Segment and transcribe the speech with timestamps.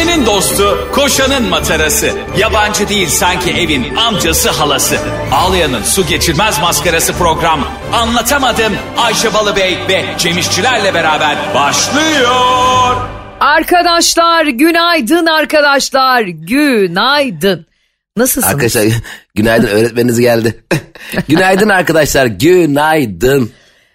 [0.00, 2.10] Ayşe'nin dostu, koşanın matarası.
[2.38, 4.96] Yabancı değil sanki evin amcası halası.
[5.32, 7.68] Ağlayan'ın su geçirmez maskarası program.
[7.92, 12.96] Anlatamadım Ayşe Balıbey ve Cemişçilerle beraber başlıyor.
[13.40, 17.66] Arkadaşlar günaydın arkadaşlar günaydın.
[18.16, 18.54] Nasılsınız?
[18.54, 18.84] Arkadaşlar
[19.34, 20.64] günaydın öğretmeniniz geldi.
[21.28, 23.52] günaydın arkadaşlar günaydın.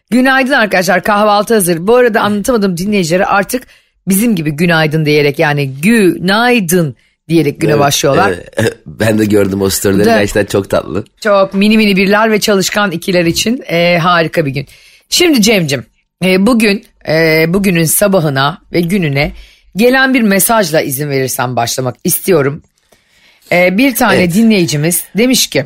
[0.10, 1.88] Günaydın arkadaşlar kahvaltı hazır.
[1.88, 3.64] Bu arada anlatamadım dinleyicilere artık
[4.08, 6.96] bizim gibi günaydın diyerek yani günaydın
[7.30, 8.34] diyerek güne başlıyorlar.
[8.58, 10.20] Evet, ben de gördüm o storyleri Evet.
[10.20, 11.06] gerçekten çok tatlı.
[11.24, 14.68] Çok mini mini birler ve çalışkan ikiler için e, harika bir gün.
[15.10, 15.86] Şimdi Cem'cim
[16.24, 19.32] e, bugün e, bugünün sabahına ve gününe
[19.76, 22.64] gelen bir mesajla izin verirsen başlamak istiyorum.
[23.52, 24.34] E, bir tane Evet.
[24.34, 25.66] dinleyicimiz demiş ki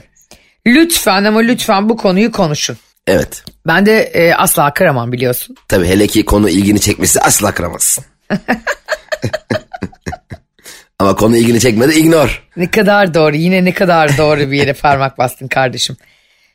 [0.68, 2.78] lütfen ama lütfen bu konuyu konuşun.
[3.08, 5.56] Evet Ben de e, asla kıramam biliyorsun.
[5.68, 8.04] tabii hele ki konu ilgini çekmesi asla kıramazsın.
[11.00, 12.32] Ama konu ilgini çekmedi ignore.
[12.58, 15.98] Ne kadar doğru yine ne kadar doğru bir yere parmak bastın kardeşim.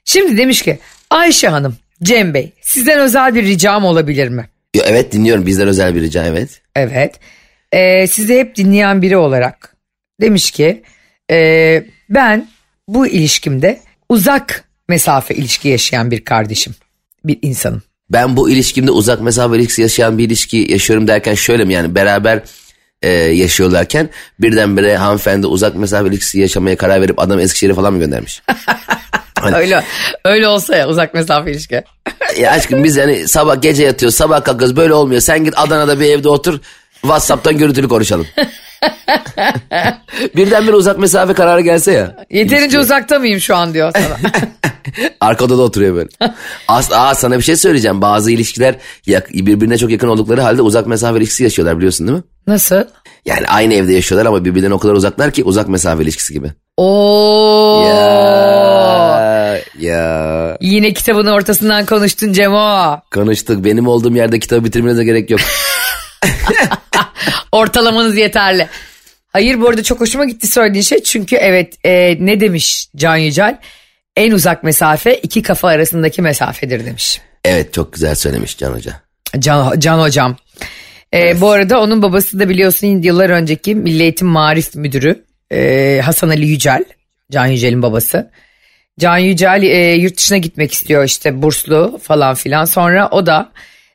[0.05, 0.79] Şimdi demiş ki
[1.11, 4.49] Ayşe Hanım, Cem Bey sizden özel bir ricam olabilir mi?
[4.75, 6.61] Yo, evet dinliyorum bizden özel bir rica evet.
[6.77, 7.15] Evet.
[7.73, 9.77] Ee, sizi hep dinleyen biri olarak
[10.21, 10.83] demiş ki
[11.31, 12.49] e, ben
[12.89, 16.75] bu ilişkimde uzak mesafe ilişki yaşayan bir kardeşim,
[17.25, 17.83] bir insanım.
[18.11, 22.41] Ben bu ilişkimde uzak mesafe ilişkisi yaşayan bir ilişki yaşıyorum derken şöyle mi yani beraber
[23.03, 24.09] e, yaşıyorlarken
[24.41, 28.43] birdenbire hanımefendi uzak mesafe ilişkisi yaşamaya karar verip adam Eskişehir'e falan mı göndermiş?
[29.41, 29.85] Hani- Öyle
[30.25, 31.83] öyle olsa ya uzak mesafe ilişki.
[32.41, 35.21] ya aşkım biz yani sabah gece yatıyoruz sabah kalkıyoruz böyle olmuyor.
[35.21, 36.61] Sen git Adana'da bir evde otur
[37.01, 38.27] Whatsapp'tan görüntülü konuşalım.
[40.37, 42.17] Birdenbire uzak mesafe kararı gelse ya.
[42.31, 42.79] Yeterince İlişki.
[42.79, 44.31] uzakta mıyım şu an diyor sana.
[45.21, 46.09] Arka odada oturuyor böyle.
[46.69, 48.03] As aa, sana bir şey söyleyeceğim.
[48.03, 48.75] Bazı ilişkiler
[49.07, 52.25] yak- birbirine çok yakın oldukları halde uzak mesafe ilişkisi yaşıyorlar biliyorsun değil mi?
[52.47, 52.85] Nasıl?
[53.27, 56.51] Yani aynı evde yaşıyorlar ama birbirinden o kadar uzaklar ki uzak mesafe ilişkisi gibi.
[56.77, 57.85] Oo.
[57.89, 60.57] Ya, ya.
[60.61, 63.01] Yine kitabın ortasından konuştun Cemo.
[63.15, 63.65] Konuştuk.
[63.65, 65.41] Benim olduğum yerde kitabı bitirmenize gerek yok.
[67.55, 68.69] Ortalamanız yeterli.
[69.29, 71.03] Hayır bu arada çok hoşuma gitti söylediğin şey.
[71.03, 73.59] Çünkü evet e, ne demiş Can Yücel?
[74.17, 77.21] En uzak mesafe iki kafa arasındaki mesafedir demiş.
[77.45, 79.01] Evet çok güzel söylemiş Can Hoca.
[79.39, 80.37] Can, Can Hocam.
[81.15, 86.29] E, Bu arada onun babası da biliyorsun yıllar önceki Milli Eğitim Marif Müdürü e, Hasan
[86.29, 86.85] Ali Yücel.
[87.33, 88.31] Can Yücel'in babası.
[89.01, 92.65] Can Yücel e, yurt dışına gitmek istiyor işte burslu falan filan.
[92.65, 93.53] Sonra o da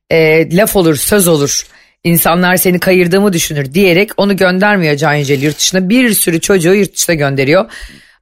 [0.09, 1.66] e, laf olur söz olur
[2.04, 5.90] insanlar seni kayırdığımı düşünür diyerek onu göndermiyor Can Yücel yurt dışına.
[5.90, 7.72] Bir sürü çocuğu yurt dışına gönderiyor.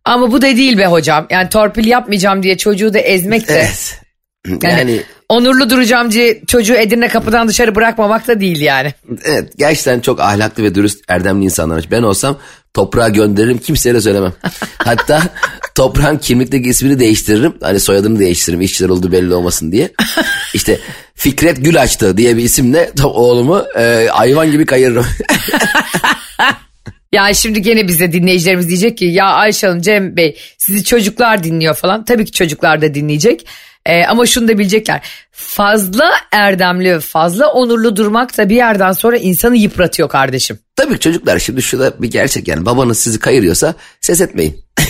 [0.06, 1.28] Ama bu da değil be hocam.
[1.30, 3.54] Yani torpil yapmayacağım diye çocuğu da ezmek de.
[3.54, 4.02] Evet.
[4.48, 8.94] Yani, Yani onurlu duracağım diye çocuğu Edirne kapıdan dışarı bırakmamak da değil yani.
[9.24, 11.92] evet gerçekten çok ahlaklı ve dürüst erdemli insanlarmış.
[11.92, 12.38] Ben olsam
[12.74, 14.34] toprağa gönderirim kimseye de söylemem.
[14.78, 15.24] Hatta
[15.76, 17.54] toprağın kimlikteki ismini değiştiririm.
[17.62, 19.92] Hani soyadını değiştiririm işçiler olduğu belli olmasın diye.
[20.54, 20.80] İşte
[21.16, 25.06] Fikret Gül açtı diye bir isimle oğlumu e, hayvan gibi kayırırım.
[27.12, 31.76] Ya şimdi gene bize dinleyicilerimiz diyecek ki ya Ayşe Hanım Cem Bey sizi çocuklar dinliyor
[31.76, 32.06] falan.
[32.06, 33.46] Tabii ki çocuklar da dinleyecek.
[33.88, 35.02] Ee, ama şunu da bilecekler.
[35.32, 40.60] Fazla erdemli, fazla onurlu durmak da bir yerden sonra insanı yıpratıyor kardeşim.
[40.76, 44.64] Tabii çocuklar şimdi şurada bir gerçek yani babanız sizi kayırıyorsa ses etmeyin.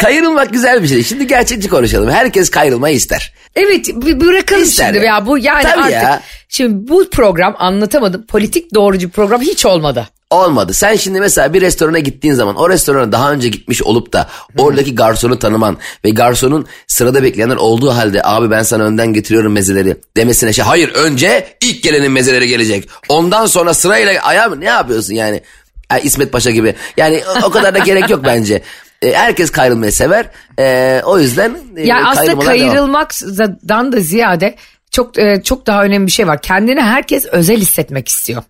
[0.00, 1.04] Kayırılmak güzel bir şey.
[1.04, 2.10] Şimdi gerçekçi konuşalım.
[2.10, 3.34] Herkes kayırılmayı ister.
[3.56, 5.04] Evet bırakalım İster şimdi ya.
[5.04, 5.92] ya bu yani Tabii artık.
[5.92, 6.22] ya.
[6.48, 10.08] Şimdi bu program anlatamadım politik doğrucu program hiç olmadı.
[10.30, 10.74] Olmadı.
[10.74, 14.28] Sen şimdi mesela bir restorana gittiğin zaman o restorana daha önce gitmiş olup da
[14.58, 19.96] oradaki garsonu tanıman ve garsonun sırada bekleyenler olduğu halde abi ben sana önden getiriyorum mezeleri
[20.16, 22.88] demesine şey hayır önce ilk gelenin mezeleri gelecek.
[23.08, 25.42] Ondan sonra sırayla ayağım ne yapıyorsun yani?
[25.88, 26.74] Ha, İsmet Paşa gibi.
[26.96, 28.62] Yani o- kadar da gerek yok bence.
[29.02, 30.30] E, herkes kayrılmayı sever.
[30.58, 34.56] E, o yüzden e, Yani aslında kayırılmaktan da ziyade
[34.90, 36.42] çok e, çok daha önemli bir şey var.
[36.42, 38.42] Kendini herkes özel hissetmek istiyor.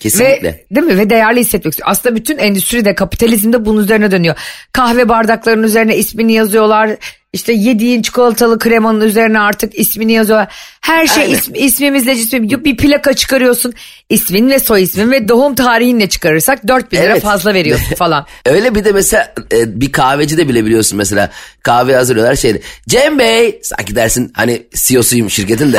[0.00, 0.48] Kesinlikle.
[0.48, 0.98] Ve, değil mi?
[0.98, 1.88] Ve değerli hissetmek istiyor.
[1.90, 4.34] Aslında bütün endüstri de kapitalizm de bunun üzerine dönüyor.
[4.72, 6.90] Kahve bardaklarının üzerine ismini yazıyorlar.
[7.32, 10.48] İşte yediğin çikolatalı kremanın üzerine artık ismini yazıyorlar.
[10.80, 11.34] Her şey Aynen.
[11.34, 12.64] ism, ismimizle cismim.
[12.64, 13.74] Bir plaka çıkarıyorsun.
[14.08, 17.22] İsmin ve soy ismin ve doğum tarihinle çıkarırsak 4 bin lira Evet.
[17.22, 18.26] fazla veriyorsun falan.
[18.46, 21.30] Öyle bir de mesela e, bir kahvecide bile biliyorsun mesela
[21.62, 22.60] kahve hazırlıyorlar şeyde.
[22.88, 25.78] Cem Bey sanki dersin hani CEO'suyum şirketin de.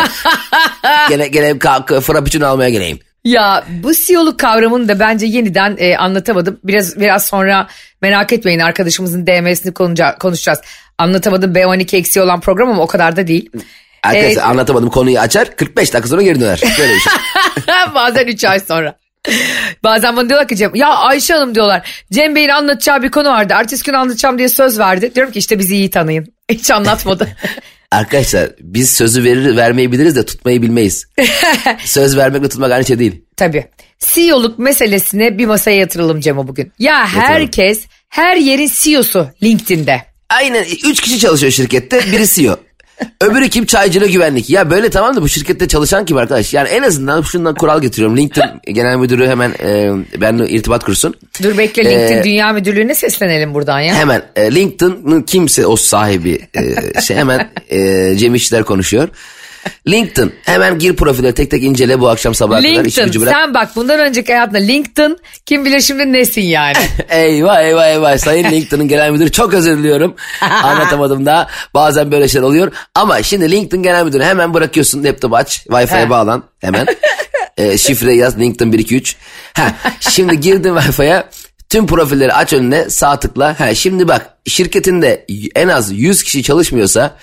[1.09, 1.59] gene gene
[2.01, 2.99] frappuccino almaya geleyim.
[3.23, 6.59] Ya bu siyoluk kavramını da bence yeniden e, anlatamadım.
[6.63, 7.67] Biraz biraz sonra
[8.01, 10.59] merak etmeyin arkadaşımızın DM'sini konuşa- konuşacağız.
[10.97, 13.49] Anlatamadım B12 eksiği olan program ama o kadar da değil.
[14.03, 14.43] Arkadaşlar Evet.
[14.43, 16.61] anlatamadım konuyu açar 45 dakika sonra geri döner.
[16.79, 17.13] Böyle bir şey.
[17.95, 18.95] Bazen 3 ay sonra.
[19.83, 23.53] Bazen bana diyorlar ki Cem ya Ayşe Hanım diyorlar Cem Bey'in anlatacağı bir konu vardı.
[23.57, 25.15] Ertesi gün anlatacağım diye söz verdi.
[25.15, 26.33] Diyorum ki işte bizi iyi tanıyın.
[26.51, 27.27] Hiç anlatmadı.
[27.91, 31.07] Arkadaşlar biz sözü verir vermeyi biliriz de tutmayı bilmeyiz.
[31.85, 33.21] Söz vermekle tutmak aynı şey değil.
[33.37, 33.67] Tabii.
[33.99, 36.71] CEO'luk meselesine bir masaya yatıralım Cem'e bugün.
[36.79, 40.01] Ya herkes her yerin CEO'su LinkedIn'de.
[40.29, 40.65] Aynen.
[40.85, 42.01] Üç kişi çalışıyor şirkette.
[42.11, 42.57] Biri CEO.
[43.21, 43.65] Öbürü kim?
[43.65, 44.49] Çaycılığı güvenlik.
[44.49, 46.53] Ya böyle tamam da bu şirkette çalışan kim arkadaş?
[46.53, 48.17] Yani en azından şundan kural getiriyorum.
[48.17, 49.91] LinkedIn genel müdürü hemen e,
[50.21, 51.13] benimle irtibat kursun.
[51.43, 53.95] Dur bekle LinkedIn Ee, Dünya Müdürlüğü'ne seslenelim buradan ya.
[53.95, 56.39] Hemen e, LinkedIn'ın kimse o sahibi
[56.95, 59.09] e, şey hemen e, Cem İşçiler konuşuyor.
[59.87, 63.99] LinkedIn hemen gir profile tek tek incele bu akşam sabah kadar LinkedIn sen bak bundan
[63.99, 66.77] önceki hayatında LinkedIn kim bilir şimdi nesin yani.
[67.09, 70.15] Eyvah eyvah eyvah sayın LinkedIn'ın genel müdürü çok özür diliyorum.
[70.63, 72.71] Anlatamadım daha bazen böyle şeyler oluyor.
[72.95, 76.85] Ama şimdi LinkedIn genel müdürü hemen bırakıyorsun laptop aç Wi-Fi'ye bağlan hemen.
[77.57, 79.15] e, şifre yaz LinkedIn 123.
[79.53, 81.23] Ha, şimdi girdin Wi-Fi'ye
[81.69, 83.59] tüm profilleri aç önüne sağ tıkla.
[83.59, 85.25] Ha, şimdi bak şirketinde
[85.55, 87.15] en az 100 kişi çalışmıyorsa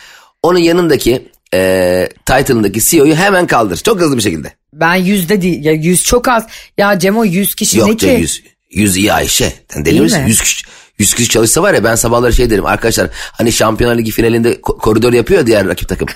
[0.42, 3.76] onun yanındaki e, title'ındaki CEO'yu hemen kaldır.
[3.76, 4.52] Çok hızlı bir şekilde.
[4.72, 6.46] Ben yüzde değil ya yüz çok az.
[6.78, 8.06] Ya Cemo yüz kişi ne Yok ki?
[8.06, 8.42] canım 100.
[8.70, 9.52] 100 iyi Ayşe.
[9.68, 10.22] Sen deli misin?
[10.22, 10.28] mi?
[10.28, 10.66] 100 kişi,
[10.98, 14.78] 100 kişi çalışsa var ya ben sabahları şey derim arkadaşlar hani Şampiyonlar Ligi finalinde ko-
[14.78, 16.08] koridor yapıyor ya diğer rakip takım.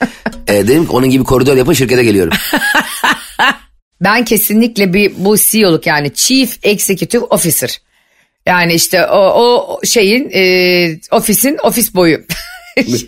[0.48, 2.32] e, dedim ki onun gibi koridor yapın şirkete geliyorum.
[4.00, 7.78] Ben kesinlikle bir bu CEO'luk yani Chief Executive Officer.
[8.46, 12.20] Yani işte o, o şeyin e, ofisin ofis boyu.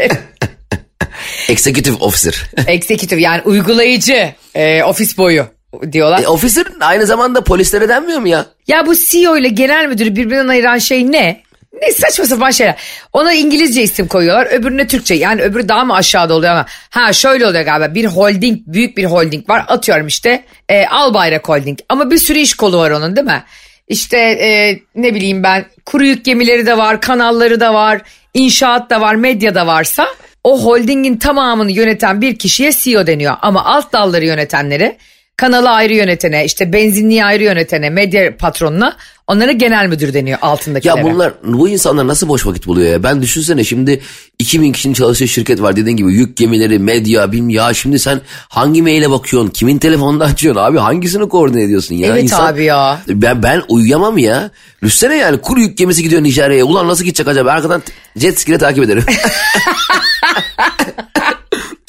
[1.51, 2.51] Executive Officer.
[2.67, 5.47] Executive yani uygulayıcı e, ofis boyu
[5.93, 6.23] diyorlar.
[6.23, 8.47] e, officer aynı zamanda polislere denmiyor mu ya?
[8.67, 11.43] Ya bu CEO ile genel müdürü birbirinden ayıran şey ne?
[11.83, 12.77] Ne saçma sapan şeyler.
[13.13, 15.15] Ona İngilizce isim koyuyorlar öbürüne Türkçe.
[15.15, 16.67] Yani öbürü daha mı aşağıda oluyor ama.
[16.91, 19.65] Ha şöyle oluyor galiba bir holding büyük bir holding var.
[19.69, 21.79] Atıyorum işte e, Albayrak Holding.
[21.89, 23.45] Ama bir sürü iş kolu var onun değil mi?
[23.89, 28.01] İşte e, ne bileyim ben kuru yük gemileri de var, kanalları da var,
[28.35, 30.09] inşaat da var, medya da varsa
[30.45, 33.35] o holdingin tamamını yöneten bir kişiye CEO deniyor.
[33.43, 34.97] Ama alt dalları yönetenlere
[35.41, 38.97] kanalı ayrı yönetene, işte benzinliği ayrı yönetene, medya patronuna
[39.27, 40.99] onlara genel müdür deniyor altındakilere.
[40.99, 43.03] Ya bunlar bu insanlar nasıl boş vakit buluyor ya?
[43.03, 44.01] Ben düşünsene şimdi
[44.39, 48.83] 2000 kişinin çalıştığı şirket var dediğin gibi yük gemileri, medya, bilmem ya şimdi sen hangi
[48.83, 49.51] maile bakıyorsun?
[49.51, 50.79] Kimin telefonunu açıyorsun abi?
[50.79, 52.07] Hangisini koordine ediyorsun ya?
[52.07, 53.01] Evet abi ya.
[53.09, 54.51] Ben, ben uyuyamam ya.
[54.83, 56.65] Düşünsene yani kuru yük gemisi gidiyor Nijerya'ya.
[56.65, 57.51] Ulan nasıl gidecek acaba?
[57.51, 57.83] Arkadan
[58.17, 59.05] jet ski ile takip ederim.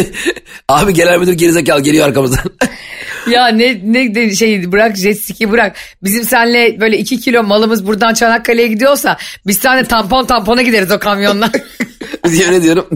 [0.68, 2.39] abi genel müdür gerizekalı geliyor arkamızdan.
[3.28, 5.76] Ya ne ne de şey bırak jet ski bırak.
[6.04, 11.00] Bizim senle böyle iki kilo malımız buradan Çanakkale'ye gidiyorsa biz seninle tampon tampona gideriz o
[11.00, 11.50] kamyonla.
[12.32, 12.88] Yemin ediyorum.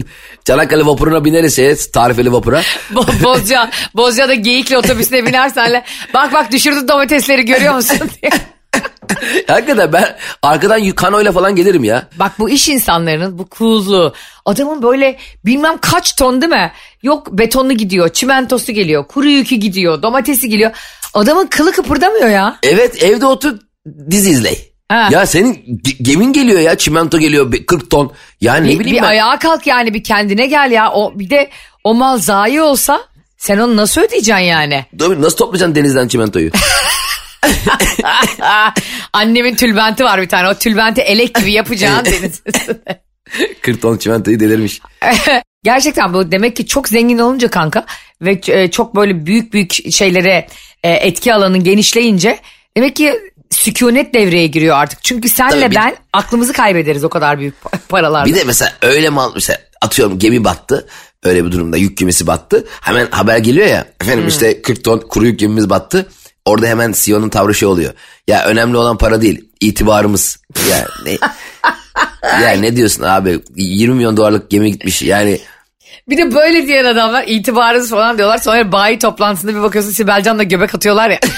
[0.44, 2.62] Çanakkale vapuruna bineriz şeye tarifeli vapura.
[2.94, 5.82] Bo- Bozca, Bozca'da geyikle otobüsüne binersenle
[6.14, 8.30] bak bak düşürdü domatesleri görüyor musun diye.
[9.48, 12.08] Hakikaten ben arkadan kanoyla falan gelirim ya.
[12.18, 14.14] Bak bu iş insanlarının bu cool'luğu.
[14.44, 16.72] Adamın böyle bilmem kaç ton değil mi?
[17.02, 20.70] Yok betonu gidiyor, çimentosu geliyor, kuru yükü gidiyor, domatesi geliyor.
[21.14, 22.56] Adamın kılı kıpırdamıyor ya.
[22.62, 23.58] Evet evde otur
[24.10, 24.54] dizi izle.
[24.88, 25.08] Ha.
[25.12, 28.12] Ya senin ge- gemin geliyor ya çimento geliyor be- 40 ton.
[28.40, 29.08] Ya ne Bir, bileyim bir ben.
[29.08, 30.92] ayağa kalk yani bir kendine gel ya.
[30.92, 31.50] O bir de
[31.84, 33.00] o mal zayi olsa
[33.38, 34.84] sen onu nasıl ödeyeceksin yani?
[34.98, 36.50] Dur, Nasıl toplayacaksın denizden çimentoyu?
[39.12, 40.48] Annemin tülbenti var bir tane.
[40.48, 43.02] O tülbenti elek gibi yapacaksın deniz üstünde.
[43.62, 44.80] 40 ton çimentoyu delirmiş.
[45.64, 47.86] Gerçekten bu demek ki çok zengin olunca kanka
[48.22, 50.46] ve e, çok böyle büyük büyük şeylere
[50.82, 52.38] e, etki alanın genişleyince
[52.76, 53.20] demek ki
[53.50, 55.04] sükunet devreye giriyor artık.
[55.04, 57.54] Çünkü senle Tabii bir- ben aklımızı kaybederiz o kadar büyük
[57.88, 58.24] paralarla.
[58.26, 60.88] Bir de mesela öyle mal mesela atıyorum gemi battı.
[61.24, 62.66] Öyle bir durumda yük gemisi battı.
[62.80, 63.86] Hemen haber geliyor ya.
[64.00, 64.28] Efendim Hmm.
[64.28, 66.08] işte 40 ton kuru yük gemimiz battı.
[66.46, 67.92] Orada hemen CEO'nun tavrı şey oluyor.
[68.28, 70.38] Ya önemli olan para değil itibarımız.
[70.70, 71.10] Ya ne,
[72.42, 75.40] ya ne diyorsun abi 20 milyon dolarlık gemi gitmiş yani.
[76.08, 78.38] Bir de böyle diyen adamlar itibarınız falan diyorlar.
[78.38, 81.18] Sonra bayi toplantısında bir bakıyorsun Sibel Can'la göbek atıyorlar ya.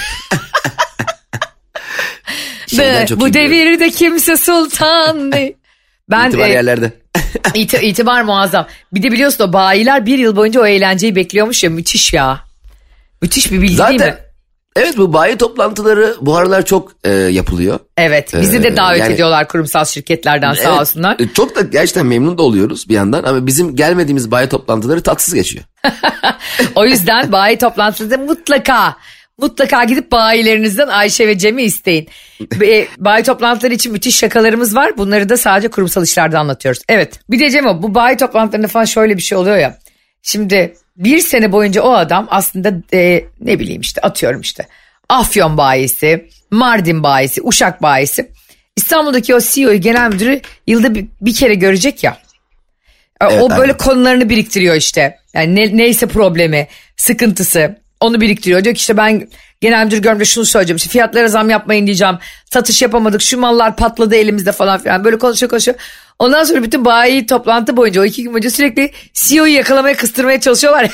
[2.77, 5.53] De, bu devirde kimse sultan değil.
[6.09, 6.91] Ben İtibar e, yerlerde.
[7.53, 8.67] iti- itibar muazzam.
[8.93, 12.39] Bir de biliyorsun o bayiler bir yıl boyunca o eğlenceyi bekliyormuş ya müthiş ya.
[13.21, 14.15] Müthiş bir bilgi değil mi?
[14.75, 17.79] Evet bu bayi toplantıları bu aralar çok e, yapılıyor.
[17.97, 21.15] Evet bizi de Ee, davet yani- ediyorlar kurumsal şirketlerden sağ Evet, olsunlar.
[21.19, 25.33] e, Çok da gerçekten memnun da oluyoruz bir yandan ama bizim gelmediğimiz bayi toplantıları tatsız
[25.33, 25.63] geçiyor.
[26.75, 28.95] O yüzden bayi toplantısında mutlaka
[29.37, 32.07] mutlaka gidip bayilerinizden Ayşe ve Cem'i isteyin.
[32.59, 34.97] Ve bayi toplantıları için müthiş şakalarımız var.
[34.97, 36.81] Bunları da sadece kurumsal işlerde anlatıyoruz.
[36.89, 39.77] Evet bir de Cem o bu bayi toplantılarında falan şöyle bir şey oluyor ya.
[40.23, 44.67] Şimdi bir sene boyunca o adam aslında e, ne bileyim işte atıyorum işte
[45.09, 48.31] Afyon bayisi, Mardin bayisi, Uşak bayisi.
[48.75, 52.17] İstanbul'daki o CEO'yu genel müdürü yılda bir, bir kere görecek ya.
[53.21, 53.77] E, Evet, o böyle aynen.
[53.77, 55.17] konularını biriktiriyor işte.
[55.33, 58.63] Yani ne- neyse problemi, sıkıntısı onu biriktiriyor.
[58.63, 59.27] Diyor ki işte ben
[59.61, 60.77] genel müdür görünce şunu söyleyeceğim.
[60.77, 62.15] İşte fiyatlara zam yapmayın diyeceğim.
[62.53, 65.03] Satış yapamadık şu mallar patladı elimizde falan filan.
[65.03, 65.77] Böyle konuşuyor konuşuyor.
[66.19, 70.83] Ondan sonra bütün bayi toplantı boyunca o iki gün boyunca sürekli CEO'yu yakalamaya kıstırmaya çalışıyorlar.
[70.83, 70.89] ya.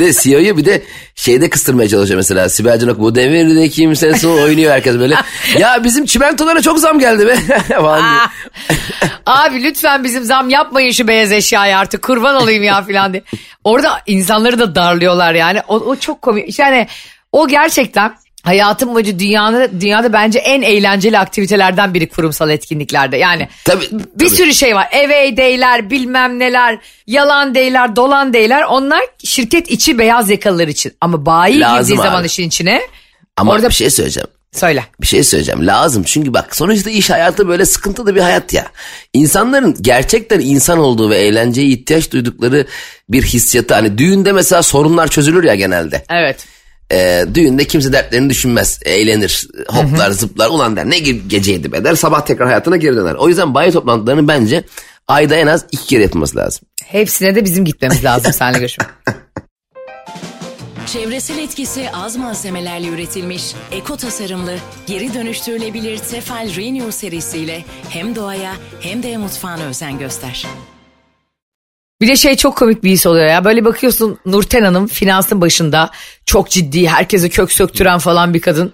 [0.00, 0.82] Bir de CEO'yu bir de
[1.14, 2.48] şeyde kıstırmaya çalışıyor mesela.
[2.48, 5.16] Sibel Can bu devirde kimse oynuyor herkes böyle.
[5.58, 7.36] ya bizim çimentolara çok zam geldi be.
[7.68, 8.28] diyor.
[9.26, 13.22] Abi lütfen bizim zam yapmayın şu beyaz eşyaya artık kurban olayım ya filan diye.
[13.64, 15.60] Orada insanları da darlıyorlar yani.
[15.68, 16.58] O, o çok komik.
[16.58, 16.86] Yani
[17.32, 23.16] o gerçekten hayatım boyunca dünyada, dünyada bence en eğlenceli aktivitelerden biri kurumsal etkinliklerde.
[23.16, 24.30] Yani Tabii, bir tabii.
[24.36, 24.88] sürü şey var.
[24.92, 28.62] Eve deyler, bilmem neler, yalan deyler, dolan deyler.
[28.62, 30.92] Onlar şirket içi beyaz yakalılar için.
[31.00, 32.26] Ama bayi Lazım girdiği zaman abi.
[32.26, 32.80] işin içine
[33.36, 34.28] Ama Orada- bir şey söyleyeceğim.
[34.52, 34.84] söyle.
[35.00, 38.66] Bir şey söyleyeceğim lazım çünkü bak sonuçta iş hayatı böyle sıkıntılı bir hayat ya.
[39.12, 42.66] İnsanların gerçekten insan olduğu ve eğlenceye ihtiyaç duydukları
[43.08, 46.04] bir hissiyatı hani düğünde mesela sorunlar çözülür ya genelde.
[46.10, 46.46] Evet.
[46.92, 51.94] Ee, düğünde kimse dertlerini düşünmez eğlenir hoplar zıplar ulan der ne ge- geceydi be der
[51.94, 53.14] sabah tekrar hayatına geri döner.
[53.14, 54.64] O yüzden bayi toplantılarını bence
[55.08, 56.68] ayda en az iki kere yapılması lazım.
[56.84, 58.88] Hepsine de bizim gitmemiz lazım seninle görüşmek.
[60.86, 64.56] Çevresel etkisi az malzemelerle üretilmiş, eko tasarımlı,
[64.86, 70.46] geri dönüştürülebilir Tefal Renew serisiyle hem doğaya hem de mutfağına özen göster.
[72.02, 73.44] Bir de şey çok komik bir his oluyor ya.
[73.44, 75.90] Böyle bakıyorsun Nurten Hanım finansın başında
[76.26, 78.72] çok ciddi herkese kök söktüren falan bir kadın.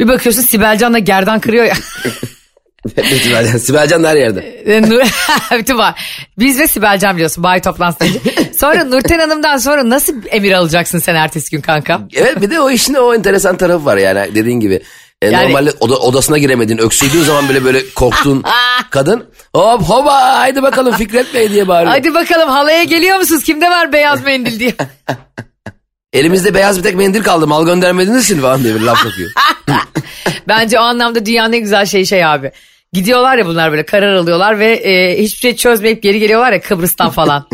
[0.00, 1.74] Bir bakıyorsun Sibel Can da gerdan kırıyor ya.
[3.22, 4.62] Sibelcan, Sibelcan da her yerde.
[4.66, 4.82] E,
[5.58, 6.00] bütün var.
[6.38, 8.18] Biz ve Sibel Can biliyorsun bayi toplantısında.
[8.56, 12.00] Sonra Nurten Hanım'dan sonra nasıl emir alacaksın sen ertesi gün kanka?
[12.14, 14.82] Evet bir de o işin o enteresan tarafı var yani dediğin gibi.
[15.26, 18.42] E, Yani- Normalde oda- odasına giremedin öksürdüğün zaman bile böyle korktuğun
[18.90, 21.92] kadın hop hoba haydi bakalım Fikret Bey diye bağırıyor.
[21.92, 23.42] Hadi bakalım halaya geliyor musunuz?
[23.44, 24.74] Kimde var beyaz mendil diye.
[26.12, 29.30] Elimizde beyaz bir tek mendil kaldı mal göndermediniz için falan diye bir laf sokuyor.
[30.48, 32.50] Bence o anlamda dünyanın en güzel şeyi şey abi.
[32.92, 37.10] Gidiyorlar ya bunlar böyle karar alıyorlar ve e, hiçbir şey çözmeyip geri geliyorlar ya Kıbrıs'tan
[37.10, 37.48] falan.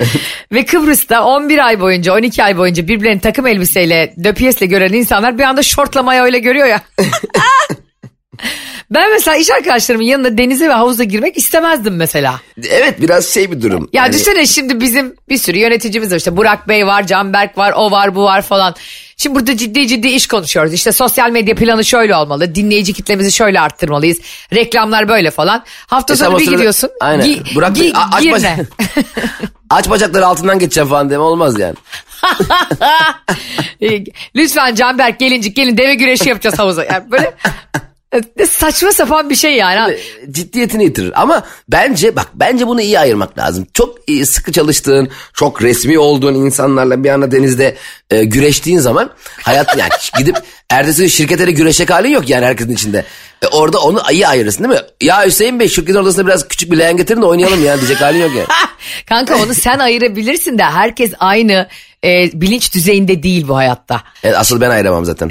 [0.52, 5.42] ve Kıbrıs'ta 11 ay boyunca 12 ay boyunca birbirlerini takım elbiseyle döpiyesle gören insanlar bir
[5.42, 6.80] anda şortla mayoyla görüyor ya.
[8.90, 12.40] ben mesela iş arkadaşlarımın yanında denize ve havuza girmek istemezdim mesela.
[12.70, 13.88] evet biraz şey bir durum.
[13.92, 17.72] Ya Yani düşünsene şimdi bizim bir sürü yöneticimiz var işte Burak Bey var, Canberk var,
[17.76, 18.74] o var, bu var falan.
[19.16, 20.72] Şimdi burada ciddi ciddi iş konuşuyoruz.
[20.72, 22.54] İşte sosyal medya planı şöyle olmalı.
[22.54, 24.18] Dinleyici kitlemizi şöyle arttırmalıyız.
[24.54, 25.64] Reklamlar böyle falan.
[25.86, 26.90] Hafta E sonu bir sırada- gidiyorsun.
[27.00, 27.26] Aynen.
[27.26, 28.58] Gi- Burak Bey, gi- a- aç girme.
[29.70, 31.74] Aç bacakları altından geçeceğim falan deme olmaz yani.
[34.36, 36.84] Lütfen Canberk gelincik gelin deve güreşi yapacağız havuza.
[36.84, 37.34] Yani böyle
[38.48, 39.98] saçma sapan bir şey yani.
[40.30, 41.22] Ciddiyetini yitirir.
[41.22, 43.66] Ama bence bak bence bunu iyi ayırmak lazım.
[43.74, 47.76] Çok iyi, sıkı çalıştığın, çok resmi olduğun insanlarla bir anda denizde
[48.10, 49.10] e, güreştiğin zaman
[49.42, 50.36] hayat yani gidip
[50.70, 53.04] ertesi gün şirkete de güreşecek halin yok yani herkesin içinde.
[53.42, 54.86] E, orada onu iyi ayırırsın değil mi?
[55.00, 58.22] Ya Hüseyin Bey şirketin odasına biraz küçük bir leğen getirin de oynayalım ya diyecek halin
[58.22, 58.46] yok yani.
[59.06, 61.68] Kanka onu sen ayırabilirsin de herkes aynı
[62.04, 64.02] e, bilinç düzeyinde değil bu hayatta.
[64.22, 65.28] Evet, asıl ben ayıramam zaten.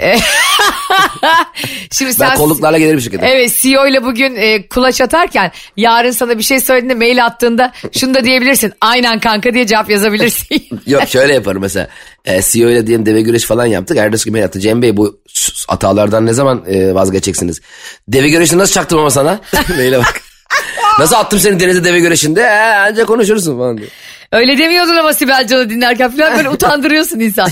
[1.91, 3.25] Şimdi ben sen kolluklarla gelirim şirkete.
[3.27, 8.13] Evet CEO ile bugün e, kulaç atarken yarın sana bir şey söylediğinde mail attığında şunu
[8.13, 8.73] da diyebilirsin.
[8.81, 10.67] Aynen kanka diye cevap yazabilirsin.
[10.87, 11.87] Yok şöyle yaparım mesela.
[12.25, 13.97] E, CEO ile diyelim deve güreşi falan yaptık.
[13.97, 14.59] Ertesi gün beni attı.
[14.59, 15.19] Cem Bey bu
[15.67, 17.61] hatalardan ne zaman e, vazgeçeceksiniz?
[18.07, 19.39] Deve güreşini nasıl çaktım ama sana?
[19.77, 20.21] Böyle bak.
[20.99, 22.41] Nasıl attım seni denize deve güreşinde?
[22.41, 23.87] Ee, ancak konuşursun falan diye.
[24.31, 27.49] Öyle demiyordun ama Sibel Can'ı dinlerken falan böyle utandırıyorsun insan.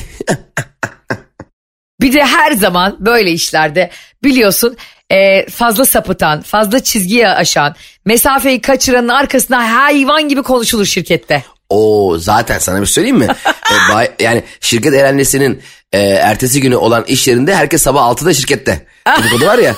[2.06, 3.90] Bir de her zaman böyle işlerde
[4.24, 4.78] biliyorsun
[5.12, 11.44] e, fazla sapıtan, fazla çizgiyi aşan, mesafeyi kaçıranın arkasında hayvan gibi konuşulur şirkette.
[11.70, 13.28] Oo zaten sana bir şey söyleyeyim mi?
[13.72, 15.62] E, bay- yani şirket eğlencesinin
[15.94, 18.86] e, ertesi günü olan iş yerinde herkes sabah 6'da şirkette.
[19.20, 19.76] Dedikodu var ya.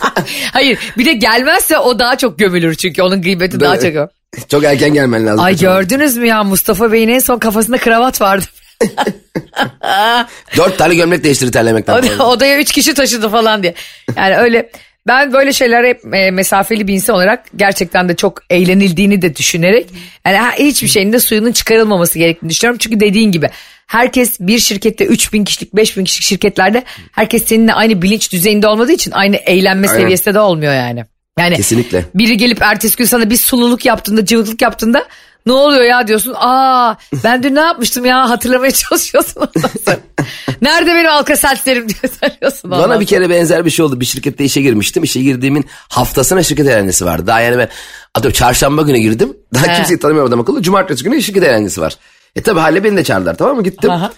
[0.52, 4.10] Hayır bir de gelmezse o daha çok gömülür çünkü onun gıybeti daha çok.
[4.48, 5.40] Çok erken gelmen lazım.
[5.44, 8.44] Ay gördünüz mü ya Mustafa Bey'in en son kafasında kravat vardı.
[10.56, 11.94] Dört tane gömlek değiştirir terlemekten.
[11.94, 13.74] Oda- odaya üç kişi taşıdı falan diye.
[14.16, 14.70] Yani öyle
[15.06, 19.86] ben böyle şeyler hep e, mesafeli bir insan olarak gerçekten de çok eğlenildiğini de düşünerek
[20.26, 22.78] yani hiçbir şeyin de suyunun çıkarılmaması gerektiğini düşünüyorum.
[22.78, 23.50] Çünkü dediğin gibi
[23.86, 29.10] herkes bir şirkette 3000 kişilik 5000 kişilik şirketlerde herkes seninle aynı bilinç düzeyinde olmadığı için
[29.10, 30.00] aynı eğlenme Aynen.
[30.00, 31.04] seviyesinde de olmuyor yani.
[31.40, 32.04] Yani Kesinlikle.
[32.14, 35.06] biri gelip ertesi gün sana bir sululuk yaptığında, cıvıklık yaptığında
[35.46, 36.34] ne oluyor ya diyorsun.
[36.36, 36.94] Aa
[37.24, 39.42] ben dün ne yapmıştım ya hatırlamaya çalışıyorsun.
[40.62, 41.98] Nerede benim alka seltlerim diye
[42.64, 44.00] ondan Bana bir kere benzer bir şey oldu.
[44.00, 45.02] Bir şirkette işe girmiştim.
[45.04, 47.26] İşe girdiğimin haftasına şirket eğlencesi vardı.
[47.26, 47.68] Daha yani ben
[48.14, 49.36] atıyorum çarşamba günü girdim.
[49.54, 49.76] Daha He.
[49.76, 50.62] kimseyi tanımıyorum adam akıllı.
[50.62, 51.96] Cumartesi günü şirket eğlencesi var.
[52.36, 53.62] E tabi hale beni de çağırdılar tamam mı?
[53.62, 53.90] Gittim.
[53.90, 54.10] Aha.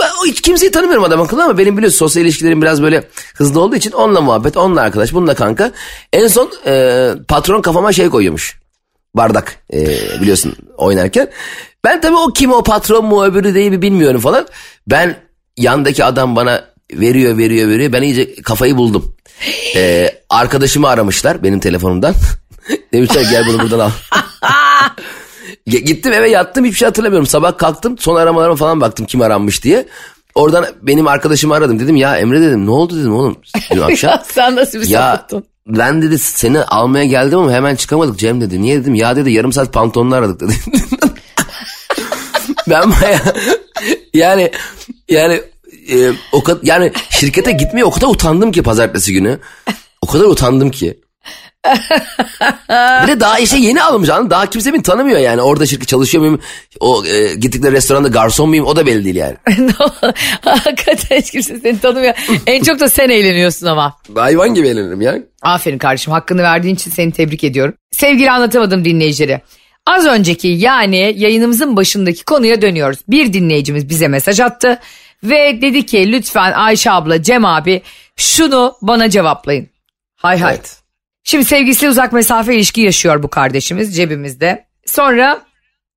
[0.00, 3.76] Ben hiç kimseyi tanımıyorum adam akıllı ama benim biliyorsun sosyal ilişkilerim biraz böyle hızlı olduğu
[3.76, 5.72] için onunla muhabbet, onunla arkadaş, bununla kanka.
[6.12, 8.58] En son e, patron kafama şey koyuyormuş.
[9.14, 9.86] Bardak e,
[10.20, 11.30] biliyorsun oynarken.
[11.84, 14.46] Ben tabii o kim o patron mu öbürü değil mi bilmiyorum falan.
[14.86, 15.16] Ben
[15.56, 17.92] yandaki adam bana veriyor veriyor veriyor.
[17.92, 19.16] Ben iyice kafayı buldum.
[19.76, 22.14] E, arkadaşımı aramışlar benim telefonumdan.
[22.92, 23.90] Demişler gel bunu buradan al.
[25.66, 27.26] Gittim eve yattım hiçbir şey hatırlamıyorum.
[27.26, 29.86] Sabah kalktım son aramalarıma falan baktım kim aranmış diye.
[30.34, 31.80] Oradan benim arkadaşımı aradım.
[31.80, 33.36] Dedim ya Emre dedim ne oldu dedim oğlum
[33.74, 34.18] dün akşam.
[34.32, 35.44] Sen nasıl bir ya sapıttın?
[35.66, 38.62] ben dedi seni almaya geldim ama hemen çıkamadık Cem dedi.
[38.62, 40.52] Niye dedim ya dedi yarım saat pantolonunu aradık dedi.
[42.68, 43.20] ben baya
[44.14, 44.50] yani
[45.08, 45.42] yani
[45.90, 49.38] e, o kadar yani şirkete gitmeye o kadar utandım ki pazartesi günü.
[50.02, 50.98] O kadar utandım ki.
[53.02, 54.30] Bir de daha işe yeni almış anladın?
[54.30, 55.42] Daha kimse beni tanımıyor yani.
[55.42, 56.40] Orada şirket çalışıyor muyum?
[56.80, 58.66] O e, gittikleri restoranda garson muyum?
[58.66, 59.36] O da belli değil yani.
[60.40, 62.14] Hakikaten hiç kimse seni tanımıyor.
[62.46, 63.96] en çok da sen eğleniyorsun ama.
[64.14, 65.18] Hayvan gibi eğlenirim ya.
[65.42, 67.74] Aferin kardeşim hakkını verdiğin için seni tebrik ediyorum.
[67.92, 69.40] Sevgili anlatamadım dinleyicileri.
[69.86, 72.98] Az önceki yani yayınımızın başındaki konuya dönüyoruz.
[73.08, 74.78] Bir dinleyicimiz bize mesaj attı
[75.24, 77.82] ve dedi ki lütfen Ayşe abla Cem abi
[78.16, 79.68] şunu bana cevaplayın.
[80.16, 80.54] Hay hay.
[80.54, 80.83] Evet.
[81.24, 84.66] Şimdi sevgilisiyle uzak mesafe ilişki yaşıyor bu kardeşimiz cebimizde.
[84.86, 85.40] Sonra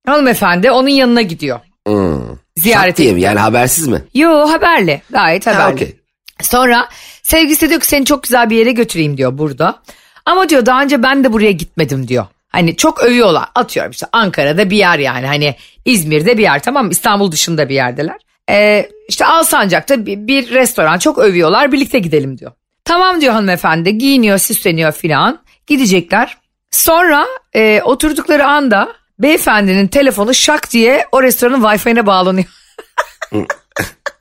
[0.06, 1.60] hanımefendi onun yanına gidiyor.
[1.86, 2.20] Hmm.
[2.56, 3.12] Ziyaret Şak diye mi?
[3.18, 3.30] ediyor.
[3.30, 4.02] Yani habersiz mi?
[4.14, 5.62] Yo haberli gayet haberli.
[5.62, 5.96] Ha, okey.
[6.42, 6.88] Sonra
[7.22, 9.82] sevgilisi diyor ki seni çok güzel bir yere götüreyim diyor burada.
[10.24, 12.26] Ama diyor daha önce ben de buraya gitmedim diyor.
[12.48, 15.54] Hani çok övüyorlar atıyorum işte Ankara'da bir yer yani hani
[15.84, 16.90] İzmir'de bir yer tamam mı?
[16.90, 18.16] İstanbul dışında bir yerdeler.
[18.50, 22.52] Ee, işte Alsancak'ta bir, bir restoran çok övüyorlar birlikte gidelim diyor.
[22.88, 26.36] Tamam diyor hanımefendi giyiniyor süsleniyor filan gidecekler.
[26.70, 32.46] Sonra e, oturdukları anda beyefendinin telefonu şak diye o restoranın Wi-Fi'ne bağlanıyor.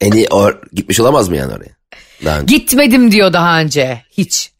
[0.01, 1.71] En iyi o gitmiş olamaz mı yani oraya?
[2.25, 2.55] Daha önce.
[2.55, 4.51] Gitmedim diyor daha önce hiç.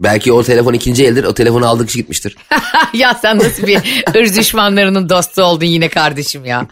[0.00, 1.24] Belki o telefon ikinci eldir.
[1.24, 2.36] O telefonu aldığı kişi gitmiştir.
[2.94, 6.66] ya sen nasıl bir ırz düşmanlarının dostu oldun yine kardeşim ya.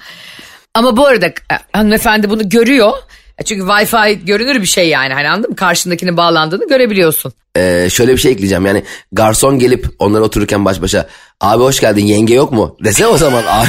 [0.74, 1.34] Ama bu arada e,
[1.72, 2.92] hanımefendi bunu görüyor.
[3.38, 5.56] E, Çünkü Wi-Fi görünür bir şey yani hani anladın mı?
[5.56, 7.32] Karşındakinin bağlandığını görebiliyorsun.
[7.56, 8.66] Ee, şöyle bir şey ekleyeceğim.
[8.66, 11.08] Yani garson gelip onlar otururken baş başa
[11.40, 12.76] abi hoş geldin yenge yok mu?
[12.84, 13.68] Dese o zaman abi.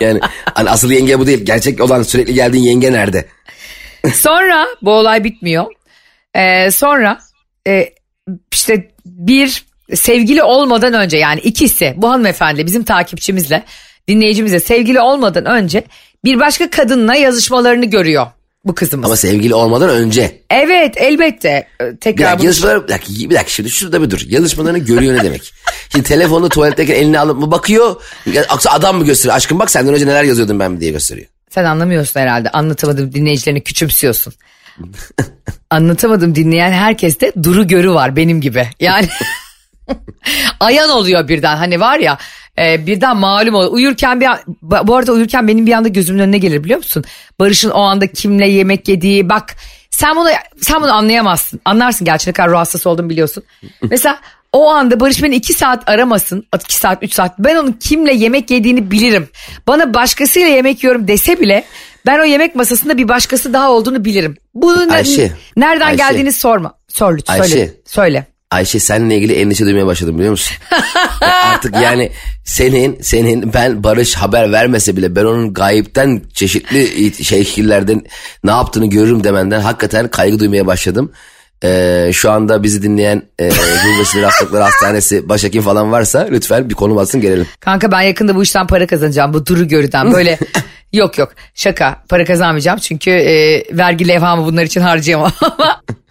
[0.00, 0.20] yani
[0.54, 1.44] hani asıl yenge bu değil.
[1.44, 3.28] Gerçek olan sürekli geldiğin yenge nerede?
[4.14, 5.66] Sonra bu olay bitmiyor.
[6.34, 7.18] Ee, sonra
[7.68, 7.94] e,
[8.52, 13.64] işte bir sevgili olmadan önce yani ikisi bu hanımefendi bizim takipçimizle
[14.08, 15.84] dinleyicimizle sevgili olmadan önce
[16.24, 18.26] bir başka kadınla yazışmalarını görüyor
[18.66, 19.06] bu kızımız.
[19.06, 20.42] Ama sevgili olmadan önce.
[20.50, 24.10] Evet elbette Ee, Bir tekrar dakika, bunu- yazışmaları, bir dakika, bir dakika şimdi şurada bir
[24.10, 24.20] dur.
[24.28, 25.52] Yazışmalarını görüyor ne demek?
[25.92, 27.96] Şimdi telefonu tuvaletteyken eline alıp mı bakıyor?
[28.50, 29.36] Yoksa adam mı gösteriyor?
[29.36, 31.26] Aşkım bak senden önce neler yazıyordum ben diye gösteriyor.
[31.50, 32.50] Sen anlamıyorsun herhalde.
[32.50, 34.32] Anlatamadım dinleyicilerini küçümsüyorsun.
[35.70, 38.68] Anlatamadım dinleyen herkeste duru görü var benim gibi.
[38.80, 39.08] Yani
[40.60, 42.18] ayan oluyor birden hani var ya
[42.58, 43.72] e, birden malum oluyor.
[43.72, 47.04] Uyurken bir an- bu arada uyurken benim bir anda gözümün önüne gelir biliyor musun?
[47.40, 49.56] Barış'ın o anda kimle yemek yediği bak
[49.90, 50.28] sen bunu
[50.60, 51.60] sen bunu anlayamazsın.
[51.64, 53.42] Anlarsın gerçi ne kadar ruh hastası olduğumu biliyorsun.
[53.82, 54.18] Mesela
[54.52, 56.46] o anda Barış beni iki saat aramasın.
[56.64, 57.38] iki saat üç saat.
[57.38, 59.28] Ben onun kimle yemek yediğini bilirim.
[59.66, 61.64] Bana başkasıyla yemek yiyorum dese bile
[62.06, 64.36] ben o yemek masasında bir başkası daha olduğunu bilirim.
[64.54, 65.96] Bunu ne- Ayşe, nereden Ayşe.
[65.96, 66.74] geldiğini sorma.
[66.88, 67.60] Sor lütfen söyle.
[67.60, 67.74] Ayşe.
[67.84, 68.26] Söyle.
[68.50, 70.56] Ayşe seninle ilgili endişe duymaya başladım biliyor musun?
[71.20, 72.10] Ya artık yani
[72.44, 78.02] senin senin ben Barış haber vermese bile ben onun gayipten çeşitli şekillerden
[78.44, 81.12] ne yaptığını görürüm demenden hakikaten kaygı duymaya başladım.
[81.64, 83.48] Ee, şu anda bizi dinleyen e,
[83.84, 87.46] Gülbaşıları Hastalıkları Hastanesi başhekim falan varsa lütfen bir konu batsın gelelim.
[87.60, 89.34] Kanka ben yakında bu işten para kazanacağım.
[89.34, 90.38] Bu duru görüden böyle
[90.92, 92.78] yok yok şaka para kazanmayacağım.
[92.78, 95.82] Çünkü e, vergi levhamı bunlar için harcayamam ama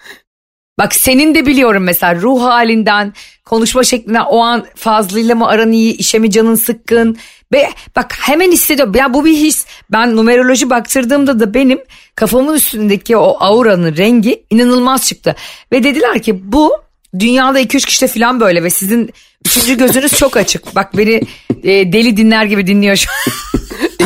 [0.80, 3.14] Bak senin de biliyorum mesela ruh halinden,
[3.46, 7.18] konuşma şeklinden o an fazlıyla mı aran iyi, işe mi canın sıkkın.
[7.54, 8.96] Ve bak hemen hissediyorum.
[8.96, 9.66] Ya bu bir his.
[9.92, 11.80] Ben numeroloji baktırdığımda da benim
[12.16, 15.36] kafamın üstündeki o auranın rengi inanılmaz çıktı.
[15.72, 16.85] Ve dediler ki bu
[17.20, 19.14] dünyada 2-3 kişide falan böyle ve sizin
[19.46, 20.76] üçüncü gözünüz çok açık.
[20.76, 21.22] Bak beni
[21.64, 23.36] e, deli dinler gibi dinliyor şu an.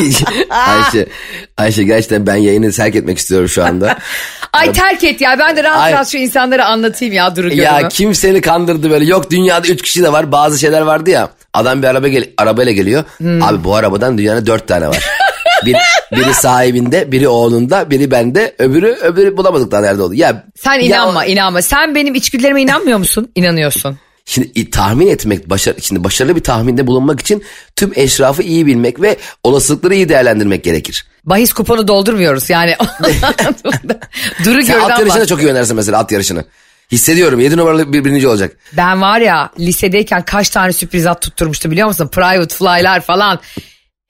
[0.50, 1.06] Ayşe,
[1.56, 3.98] Ayşe gerçekten ben yayını terk etmek istiyorum şu anda.
[4.52, 5.92] Ay terk et ya ben de rahat Ay.
[5.92, 7.88] rahat şu insanlara anlatayım ya Duru ya Görün'ü.
[7.88, 9.04] kim seni kandırdı böyle?
[9.04, 10.32] Yok dünyada üç kişi de var.
[10.32, 11.30] Bazı şeyler vardı ya.
[11.54, 13.04] Adam bir araba gel arabayla geliyor.
[13.16, 13.42] Hmm.
[13.42, 15.06] Abi bu arabadan dünyada dört tane var.
[15.66, 15.76] Bir,
[16.12, 20.14] biri sahibinde, biri oğlunda, biri bende, öbürü öbürü bulamadık daha nerede oldu.
[20.14, 21.62] Ya Sen ya inanma o- inanma.
[21.62, 23.30] Sen benim içgüdülerime inanmıyor musun?
[23.34, 23.98] İnanıyorsun.
[24.26, 27.42] Şimdi tahmin etmek, başarı, şimdi başarılı bir tahminde bulunmak için
[27.76, 31.06] tüm eşrafı iyi bilmek ve olasılıkları iyi değerlendirmek gerekir.
[31.24, 32.76] Bahis kuponu doldurmuyoruz yani.
[34.44, 35.26] Duru Sen at yarışına bahsediyorum.
[35.26, 36.44] çok iyi oynarsın mesela at yarışını.
[36.92, 38.56] Hissediyorum 7 numaralı bir birinci olacak.
[38.76, 42.08] Ben var ya lisedeyken kaç tane sürpriz at tutturmuştu biliyor musun?
[42.12, 43.38] Private fly'lar falan.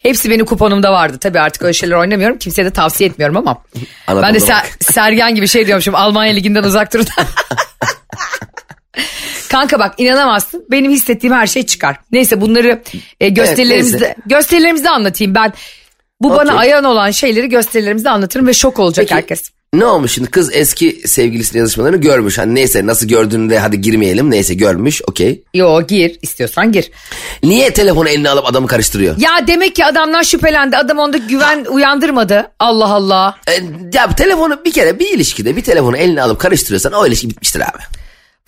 [0.02, 1.18] Hepsi benim kuponumda vardı.
[1.20, 2.38] Tabii artık öyle şeyler oynamıyorum.
[2.38, 3.62] Kimseye de tavsiye etmiyorum ama.
[4.06, 4.92] Anatomda ben de Ser-.
[4.92, 5.94] Sergen gibi şey diyormuşum.
[5.94, 7.06] Almanya liginden uzak durun.
[9.50, 10.66] Kanka bak inanamazsın.
[10.70, 11.96] Benim hissettiğim her şey çıkar.
[12.12, 12.82] Neyse bunları
[13.20, 14.16] e, gösterilerimizde neyse.
[14.26, 15.34] gösterilerimizde anlatayım.
[15.34, 15.52] Ben
[16.20, 16.58] bu bana Okey.
[16.58, 19.50] ayan olan şeyleri gösterilerimizde anlatırım ve şok olacak Peki, herkes.
[19.74, 22.38] Ne olmuş şimdi kız eski sevgilisinin yazışmalarını görmüş.
[22.38, 24.30] Hani neyse nasıl gördüğünü de hadi girmeyelim.
[24.30, 25.42] Neyse görmüş okey.
[25.54, 26.90] Yo gir istiyorsan gir.
[27.42, 29.18] Niye telefonu eline alıp adamı karıştırıyor?
[29.18, 30.76] Ya demek ki adamdan şüphelendi.
[30.76, 32.50] Adam onda güven uyandırmadı.
[32.58, 33.38] Allah Allah.
[33.48, 33.52] E,
[33.94, 37.82] ya telefonu bir kere bir ilişkide bir telefonu eline alıp karıştırıyorsan o ilişki bitmiştir abi.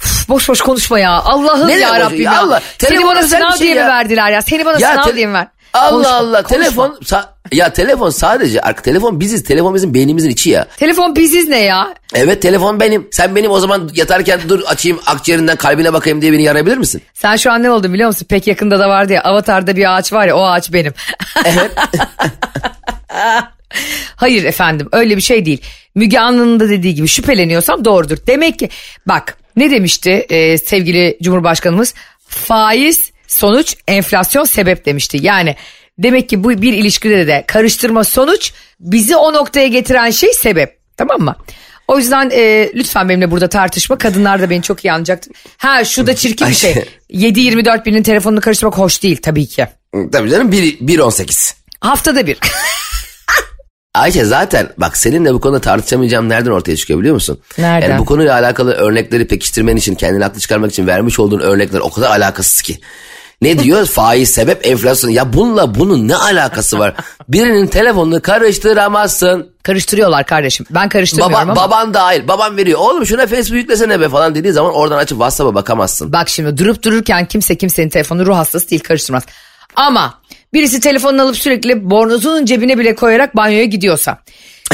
[0.05, 1.11] Üf, boş boş konuşma ya.
[1.11, 2.39] Allah'ım ya Rabbim ya.
[2.41, 3.89] Allah, Seni bana sınav şey diye mi ya.
[3.89, 4.43] verdiler ya?
[4.43, 5.47] Seni bana Ya sınav diye mi ver?
[5.73, 6.59] Allah Konuşma, Allah konuşma.
[6.65, 10.67] telefon sa- ya telefon sadece arka telefon biziz telefon bizim beynimizin içi ya.
[10.77, 11.95] Telefon biziz ne ya?
[12.15, 13.09] Evet telefon benim.
[13.11, 17.03] Sen benim o zaman yatarken dur açayım akciğerinden kalbine bakayım diye beni yarayabilir misin?
[17.15, 18.27] Sen şu an ne oldun biliyor musun?
[18.31, 20.93] Pek yakında da vardı ya Avatar'da bir ağaç var ya o ağaç benim.
[24.17, 25.61] Hayır efendim öyle bir şey değil.
[25.95, 28.17] Müge Anlı'nın da dediği gibi şüpheleniyorsam doğrudur.
[28.27, 28.69] Demek ki
[29.07, 31.95] bak ne demişti e, sevgili Cumhurbaşkanımız?
[32.29, 35.19] Faiz sonuç enflasyon sebep demişti.
[35.21, 35.57] Yani
[35.99, 40.79] demek ki bu bir ilişkide de karıştırma sonuç bizi o noktaya getiren şey sebep.
[40.97, 41.37] Tamam mı?
[41.89, 43.99] O yüzden e, lütfen benimle burada tartışma.
[43.99, 45.33] Kadınlar da beni çok iyi anlayacaktır.
[45.57, 46.75] Ha şu da çirkin bir şey.
[47.11, 49.67] 7-24 birinin telefonunu karıştırmak hoş değil tabii ki.
[50.13, 51.55] Tabii canım 1 1.18.
[51.81, 52.39] Haftada bir.
[53.95, 57.41] Ayşe zaten bak seninle bu konuda tartışamayacağım nereden ortaya çıkıyor biliyor musun?
[57.59, 57.89] Nereden?
[57.89, 61.91] Yani bu konuyla alakalı örnekleri pekiştirmen için kendini haklı çıkarmak için vermiş olduğun örnekler o
[61.91, 62.79] kadar alakasız ki.
[63.43, 63.87] Ne diyor?
[63.97, 65.11] Faiz sebep enflasyon.
[65.11, 66.95] Ya bununla bunun ne alakası var?
[67.29, 69.53] Birinin telefonunu karıştıramazsın.
[69.63, 70.67] Karıştırıyorlar kardeşim.
[70.71, 71.57] Ben karıştırmıyorum Baba, ama.
[71.57, 72.29] baban dahil.
[72.29, 72.79] Baban veriyor.
[72.79, 76.13] Oğlum şuna Facebook yüklesene be falan dediği zaman oradan açıp WhatsApp'a bakamazsın.
[76.13, 79.23] Bak şimdi durup dururken kimse kimsenin telefonunu ruh hastası değil karıştırmaz.
[79.77, 80.21] Ama
[80.55, 84.19] birisi telefonunu alıp sürekli bornozunun cebine bile koyarak banyoya gidiyorsa.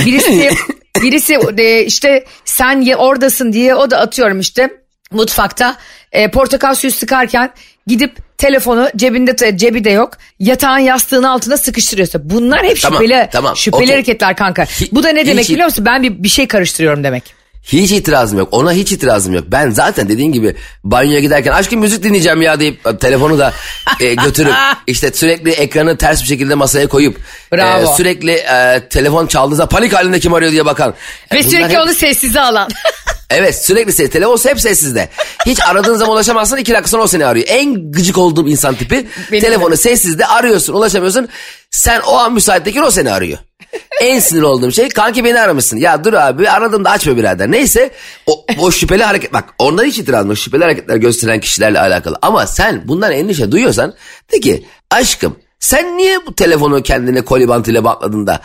[0.06, 0.50] Birisi
[1.02, 1.38] birisi
[1.86, 4.70] işte sen ye, oradasın diye o da atıyorum işte
[5.10, 5.76] mutfakta
[6.12, 7.50] e, portakal suyu sıkarken
[7.86, 13.56] gidip telefonu cebinde cebi de yok yatağın yastığın altına sıkıştırıyorsa bunlar hep Tamam, şüpheli tamam,
[13.56, 13.94] şüpheli okey.
[13.94, 14.64] hareketler kanka.
[14.92, 15.84] Bu da ne demek biliyor musun?
[15.84, 17.37] Ben bir, bir şey karıştırıyorum demek.
[17.68, 18.48] Hiç itirazım yok.
[18.52, 19.44] Ona hiç itirazım yok.
[19.48, 23.52] Ben zaten dediğin gibi banyoya giderken aşkım müzik dinleyeceğim ya deyip e, telefonu da
[24.00, 24.54] e, götürüp
[24.86, 27.16] işte sürekli ekranı ters bir şekilde masaya koyup
[27.52, 27.92] Bravo.
[27.92, 30.94] e, sürekli e, telefon çaldığında panik halinde kim arıyor diye bakan.
[31.30, 32.68] E, Ve bunlar sürekli hep- onu sessize alan.
[33.30, 34.10] Evet sürekli ses.
[34.10, 35.08] Telefon hep sessizde.
[35.46, 37.46] Hiç aradığın zaman ulaşamazsan iki dakika sonra o seni arıyor.
[37.48, 41.28] En gıcık olduğum insan tipi Benim telefonu sessizde arıyorsun ulaşamıyorsun.
[41.70, 43.38] Sen o an müsaitteki o seni arıyor.
[44.00, 45.76] en sinir olduğum şey kanki beni aramışsın.
[45.76, 47.50] Ya dur abi aradığımda açma birader.
[47.50, 47.90] Neyse
[48.26, 50.38] o, o şüpheli hareket bak ondan hiç itirazım yok.
[50.38, 52.18] Şüpheli hareketler gösteren kişilerle alakalı.
[52.22, 53.94] Ama sen bundan endişe duyuyorsan
[54.32, 58.40] de ki aşkım sen niye bu telefonu kendine koli bantıyla bantladın da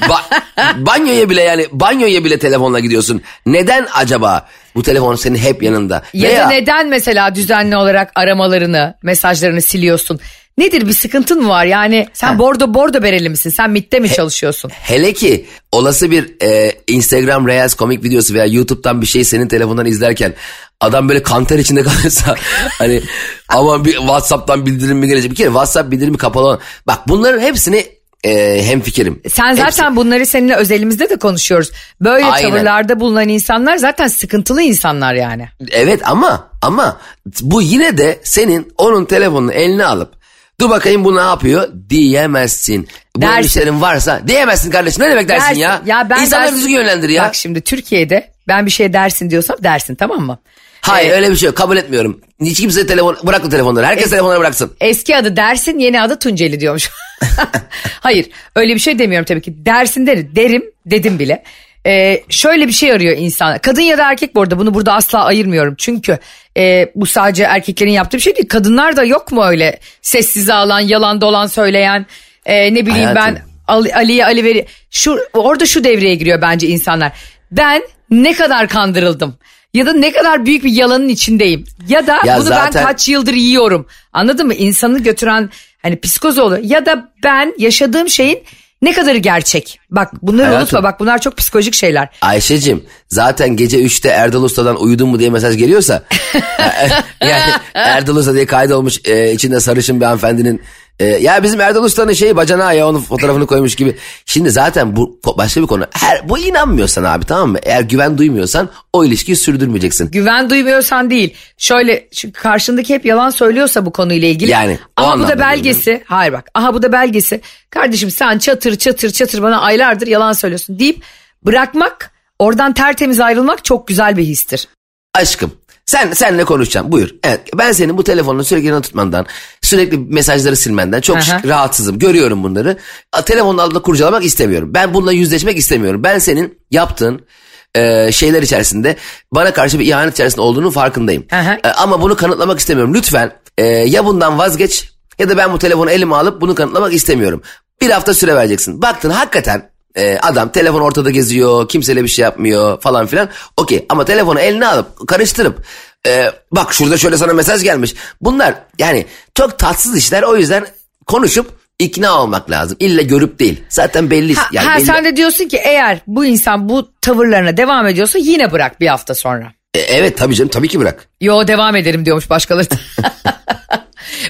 [0.00, 0.40] ba-
[0.86, 3.22] banyoya bile yani banyoya bile telefonla gidiyorsun.
[3.46, 6.02] Neden acaba bu telefon senin hep yanında?
[6.14, 10.20] Ya Veya da neden mesela düzenli olarak aramalarını, mesajlarını siliyorsun?
[10.58, 11.64] Nedir bir sıkıntın mı var?
[11.64, 13.50] Yani sen bordo bordo bereli misin?
[13.50, 14.70] Sen MIT'te mi çalışıyorsun?
[14.74, 19.86] hele ki olası bir e, Instagram Reels komik videosu veya YouTube'dan bir şey senin telefondan
[19.86, 20.34] izlerken
[20.80, 22.34] adam böyle kanter içinde kalırsa
[22.78, 23.02] hani
[23.48, 25.30] ama bir WhatsApp'tan bildirim mi gelecek?
[25.30, 26.58] Bir kere WhatsApp bildirimi kapalı olan.
[26.86, 27.86] Bak bunların hepsini
[28.24, 29.22] e, hem fikrim.
[29.32, 31.70] Sen zaten bunları seninle özelimizde de konuşuyoruz.
[32.00, 32.50] Böyle Aynen.
[32.50, 35.48] tavırlarda bulunan insanlar zaten sıkıntılı insanlar yani.
[35.70, 37.00] Evet ama ama
[37.40, 40.19] bu yine de senin onun telefonunu eline alıp
[40.60, 42.88] dur bakayım bu ne yapıyor diyemezsin.
[43.16, 43.80] Bu Dersin.
[43.80, 45.60] varsa diyemezsin kardeşim ne demek dersin, Dersin.
[45.60, 45.82] ya?
[45.86, 47.24] Ya ben İnsanları dersin- düzgün yönlendir ya.
[47.24, 50.38] Bak şimdi Türkiye'de ben bir şey dersin diyorsam dersin tamam mı?
[50.80, 52.20] Hayır Ee, öyle bir şey yok kabul etmiyorum.
[52.42, 54.72] Hiç kimse telefon bırak o telefonları herkes telefonları bıraksın.
[54.80, 56.90] Eski adı dersin yeni adı Tunceli diyormuş.
[58.00, 59.66] Hayır öyle bir şey demiyorum tabii ki.
[59.66, 61.42] Dersin derim, derim dedim bile.
[61.86, 63.58] Ee, şöyle bir şey arıyor insan.
[63.58, 65.74] Kadın ya da erkek bu arada bunu burada asla ayırmıyorum.
[65.78, 66.18] Çünkü
[66.56, 68.48] e, bu sadece erkeklerin yaptığı bir şey değil.
[68.48, 72.06] Kadınlar da yok mu öyle sessize alan, yalan dolan söyleyen,
[72.46, 73.34] e, ne bileyim Hayatım.
[73.34, 74.66] ben Ali- Ali'ye Ali veri.
[74.90, 77.12] Şu, orada şu devreye giriyor bence insanlar.
[77.52, 79.38] Ben ne kadar kandırıldım.
[79.74, 81.64] Ya da ne kadar büyük bir yalanın içindeyim.
[81.88, 83.86] Ya da Ya bunu zaten- ben kaç yıldır yiyorum.
[84.12, 84.54] Anladın mı?
[84.54, 85.50] İnsanı götüren
[85.82, 86.62] hani psikoz oluyor.
[86.64, 88.42] Ya da ben yaşadığım şeyin
[88.82, 89.80] ne kadarı gerçek.
[89.90, 90.62] Bak bunları Hayatım.
[90.62, 92.08] unutma bak bunlar çok psikolojik şeyler.
[92.20, 96.02] Ayşe'cim zaten gece 3'te Erdal Usta'dan uyudun mu diye mesaj geliyorsa
[97.20, 100.62] yani Erdal Usta diye kaydolmuş e, içinde sarışın bir hanımefendinin
[101.00, 103.96] e, ya bizim Erdal Usta'nın şeyi bacanağı ya onun fotoğrafını koymuş gibi.
[104.26, 105.84] Şimdi zaten bu başka bir konu.
[105.90, 107.58] Her, bu inanmıyorsan abi tamam mı?
[107.62, 110.10] Eğer güven duymuyorsan o ilişkiyi sürdürmeyeceksin.
[110.10, 111.34] Güven duymuyorsan değil.
[111.58, 114.50] Şöyle şu karşındaki hep yalan söylüyorsa bu konuyla ilgili.
[114.50, 116.02] Yani, Aha bu da belgesi.
[116.06, 116.50] Hayır bak.
[116.54, 117.40] Aha bu da belgesi.
[117.70, 121.02] Kardeşim sen çatır çatır çatır bana aylardır yalan söylüyorsun deyip
[121.46, 124.68] bırakmak oradan tertemiz ayrılmak çok güzel bir histir.
[125.14, 125.52] Aşkım
[125.90, 127.10] sen senle konuşacağım buyur.
[127.24, 129.26] Evet, ben senin bu telefonunu sürekli yanına tutmandan,
[129.62, 131.42] sürekli mesajları silmenden çok Aha.
[131.46, 131.98] rahatsızım.
[131.98, 132.78] Görüyorum bunları.
[133.12, 134.74] A, Telefonun altında kurcalamak istemiyorum.
[134.74, 136.02] Ben bununla yüzleşmek istemiyorum.
[136.04, 137.26] Ben senin yaptığın
[137.74, 138.96] e, şeyler içerisinde
[139.32, 141.26] bana karşı bir ihanet içerisinde olduğunun farkındayım.
[141.32, 141.58] Aha.
[141.64, 142.94] E, ama bunu kanıtlamak istemiyorum.
[142.94, 147.42] Lütfen e, ya bundan vazgeç ya da ben bu telefonu elime alıp bunu kanıtlamak istemiyorum.
[147.80, 148.82] Bir hafta süre vereceksin.
[148.82, 153.28] Baktın hakikaten e, adam telefon ortada geziyor, kimseyle bir şey yapmıyor falan filan.
[153.56, 155.64] Okey ama telefonu eline alıp karıştırıp
[156.06, 157.94] e, bak şurada şöyle sana mesaj gelmiş.
[158.20, 160.66] Bunlar yani çok tatsız işler o yüzden
[161.06, 162.76] konuşup ikna olmak lazım.
[162.80, 163.62] İlle görüp değil.
[163.68, 164.34] Zaten belli.
[164.34, 164.86] Ha, yani ha, belli.
[164.86, 169.14] sen de diyorsun ki eğer bu insan bu tavırlarına devam ediyorsa yine bırak bir hafta
[169.14, 169.52] sonra.
[169.74, 171.08] E, evet tabii canım tabii ki bırak.
[171.20, 172.66] Yo devam ederim diyormuş başkaları.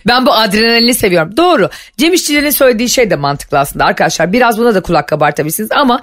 [0.07, 1.37] ben bu adrenalini seviyorum.
[1.37, 1.71] Doğru.
[1.97, 4.33] Cem İşçilerin söylediği şey de mantıklı aslında arkadaşlar.
[4.33, 6.01] Biraz buna da kulak kabartabilirsiniz ama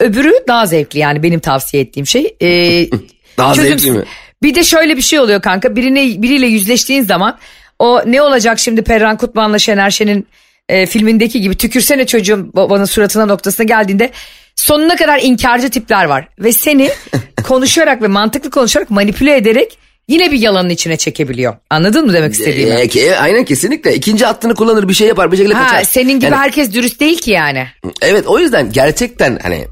[0.00, 2.36] öbürü daha zevkli yani benim tavsiye ettiğim şey.
[2.42, 2.88] Ee,
[3.38, 4.04] Daha çözüm- zevkli mi?
[4.42, 5.76] Bir de şöyle bir şey oluyor kanka.
[5.76, 7.38] Birine, biriyle yüzleştiğin zaman
[7.78, 10.26] o ne olacak şimdi Perran Kutman'la Şener Şen'in
[10.68, 14.10] e, filmindeki gibi tükürsene çocuğum babanın suratına noktasına geldiğinde
[14.56, 16.28] sonuna kadar inkarcı tipler var.
[16.38, 16.90] Ve seni
[17.44, 21.56] konuşarak ve mantıklı konuşarak manipüle ederek yine bir yalanın içine çekebiliyor.
[21.70, 22.70] Anladın mı demek istediğimi?
[22.74, 23.94] E, ke- aynen kesinlikle.
[23.94, 25.84] İkinci hattını kullanır bir şey yapar bir şekilde ha, kaçar.
[25.84, 27.66] senin gibi Yani- herkes dürüst değil ki yani.
[28.02, 29.64] Evet o yüzden gerçekten hani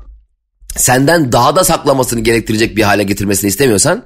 [0.77, 4.05] senden daha da saklamasını gerektirecek bir hale getirmesini istemiyorsan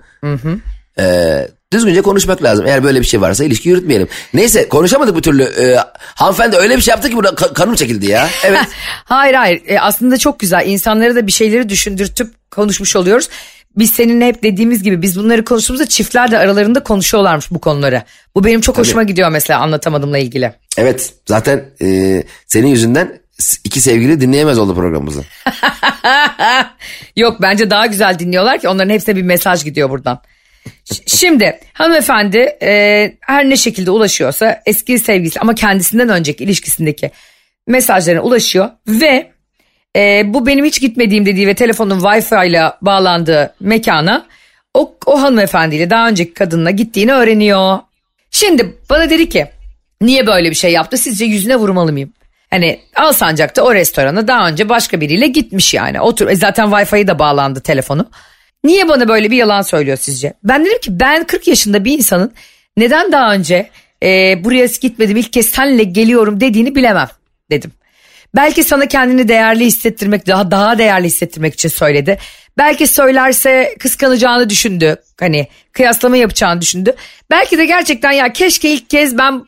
[1.01, 2.67] e, düzgünce konuşmak lazım.
[2.67, 4.09] Eğer böyle bir şey varsa ilişki yürütmeyelim.
[4.35, 5.43] Neyse konuşamadık bir türlü.
[5.43, 8.29] E, hanımefendi öyle bir şey yaptı ki burada ka- kanım çekildi ya.
[8.45, 8.61] Evet.
[9.05, 13.29] Hayır hayır E, aslında çok güzel insanlara da bir şeyleri düşündürtüp konuşmuş oluyoruz.
[13.79, 18.03] Biz seninle hep dediğimiz gibi biz bunları konuştuğumuzda çiftler de aralarında konuşuyorlarmış bu konuları.
[18.35, 20.53] Bu benim çok hoşuma gidiyor mesela anlatamadımla ilgili.
[20.77, 23.21] evet zaten e, senin yüzünden
[23.65, 25.25] iki sevgili dinleyemez oldu programımızı.
[27.17, 30.23] Yok bence daha güzel dinliyorlar ki onların hepsine bir mesaj gidiyor buradan.
[31.07, 37.11] Şimdi hanımefendi e, her ne şekilde ulaşıyorsa eski sevgilisi ama kendisinden önceki ilişkisindeki
[37.67, 39.33] mesajlarına ulaşıyor ve
[39.97, 44.27] e, bu benim hiç gitmediğim dediği ve telefonun Wi-Fi ile bağlandığı mekana
[44.75, 47.79] o, o hanımefendiyle daha önceki kadınla gittiğini öğreniyor.
[48.31, 49.47] Şimdi bana dedi ki
[50.01, 52.13] niye böyle bir şey yaptı sizce yüzüne vurmalı mıyım?
[52.51, 56.01] Hani Alsancak'ta o restorana daha önce başka biriyle gitmiş yani.
[56.01, 58.11] Otur, e zaten Wi-Fi'ye de bağlandı telefonu.
[58.65, 60.33] Niye bana böyle bir yalan söylüyor sizce?
[60.45, 62.33] Ben dedim ki ben 40 yaşında bir insanın
[62.77, 63.71] neden daha önce
[64.03, 67.09] e, buraya gitmedim ilk kez senle geliyorum dediğini bilemem
[67.51, 67.73] dedim.
[68.37, 72.19] Belki sana kendini değerli hissettirmek daha daha değerli hissettirmek için söyledi.
[72.59, 74.97] Belki söylerse kıskanacağını düşündü.
[75.21, 76.95] Hani kıyaslama yapacağını düşündü.
[77.31, 79.45] Belki de gerçekten ya keşke ilk kez ben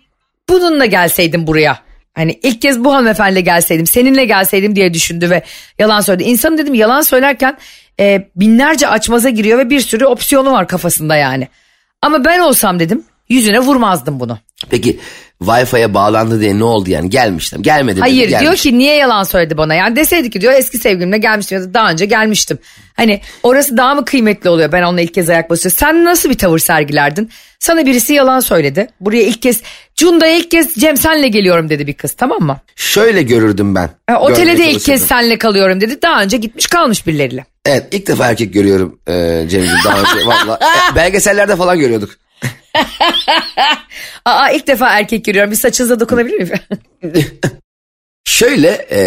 [0.49, 1.79] bununla gelseydim buraya.
[2.15, 5.43] Hani ilk kez bu hanımefendiyle gelseydim, seninle gelseydim diye düşündü ve
[5.79, 6.25] yalan söyledi.
[6.25, 7.59] İnsanın dedim yalan söylerken
[8.01, 11.49] e, binlerce açmaza giriyor ve bir sürü opsiyonu var kafasında yani.
[12.03, 14.39] Ama ben olsam dedim yüzüne vurmazdım bunu.
[14.71, 15.01] Peki
[15.43, 17.11] Wi-Fi'ye bağlandı diye ne oldu yani?
[17.11, 17.63] Gelmiştim.
[17.63, 17.97] Gelmedi.
[17.97, 18.63] dedi, Hayır diyor gelmiş.
[18.63, 19.75] ki niye yalan söyledi bana?
[19.75, 22.59] Yani deseydi ki diyor eski sevgilimle gelmiştim ya da daha önce gelmiştim.
[22.97, 25.77] Hani orası daha mı kıymetli oluyor ben onunla ilk kez ayak basıyorum.
[25.79, 27.31] Sen nasıl bir tavır sergilerdin?
[27.59, 28.89] Sana birisi yalan söyledi.
[29.01, 29.61] Buraya ilk kez
[29.97, 32.61] Cunda'ya ilk kez Cem senle geliyorum dedi bir kız tamam mı?
[32.77, 33.91] Şöyle görürdüm ben.
[34.07, 36.03] Ha, otele de ilk kez senle kalıyorum dedi.
[36.03, 37.45] Daha önce gitmiş kalmış birileriyle.
[37.67, 39.13] Evet ilk defa erkek görüyorum e,
[39.51, 40.59] Cem'ciğim daha önce valla.
[40.93, 42.11] E, belgesellerde falan görüyorduk.
[44.25, 45.51] Aa ilk defa erkek görüyorum.
[45.51, 46.53] Bir saçınıza dokunabilir miyim?
[48.25, 49.01] Şöyle e,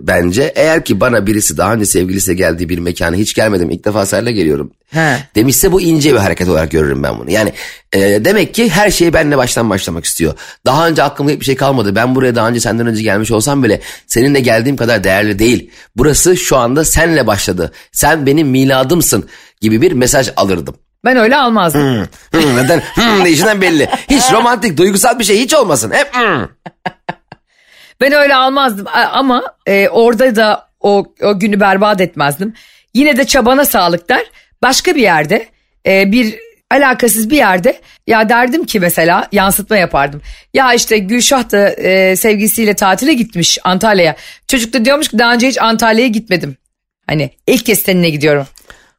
[0.00, 4.06] bence eğer ki bana birisi daha önce sevgilisiyle geldiği bir mekana hiç gelmedim ilk defa
[4.06, 5.16] seninle geliyorum He.
[5.34, 7.30] demişse bu ince bir hareket olarak görürüm ben bunu.
[7.30, 7.52] Yani
[7.92, 10.34] e, demek ki her şeyi benimle baştan başlamak istiyor.
[10.66, 11.94] Daha önce aklımda hiçbir şey kalmadı.
[11.96, 15.70] Ben buraya daha önce senden önce gelmiş olsam bile seninle geldiğim kadar değerli değil.
[15.96, 17.72] Burası şu anda senle başladı.
[17.92, 19.28] Sen benim miladımsın
[19.60, 20.74] gibi bir mesaj alırdım.
[21.04, 22.08] Ben öyle almazdım.
[22.30, 22.80] Hmm, neden?
[22.94, 23.88] Hmm, deyişinden belli.
[24.10, 25.92] Hiç romantik, duygusal bir şey hiç olmasın.
[25.94, 26.48] Hep hmm.
[28.00, 32.54] Ben öyle almazdım ama e, orada da o, o günü berbat etmezdim.
[32.94, 34.26] Yine de çabana sağlık der.
[34.62, 35.48] Başka bir yerde
[35.86, 36.38] e, bir
[36.70, 40.22] alakasız bir yerde ya derdim ki mesela yansıtma yapardım.
[40.54, 44.16] Ya işte Gülşah da e, sevgilisiyle tatile gitmiş Antalya'ya.
[44.48, 46.56] Çocuk da diyormuş ki daha önce hiç Antalya'ya gitmedim.
[47.06, 48.46] Hani ilk kez seninle gidiyorum.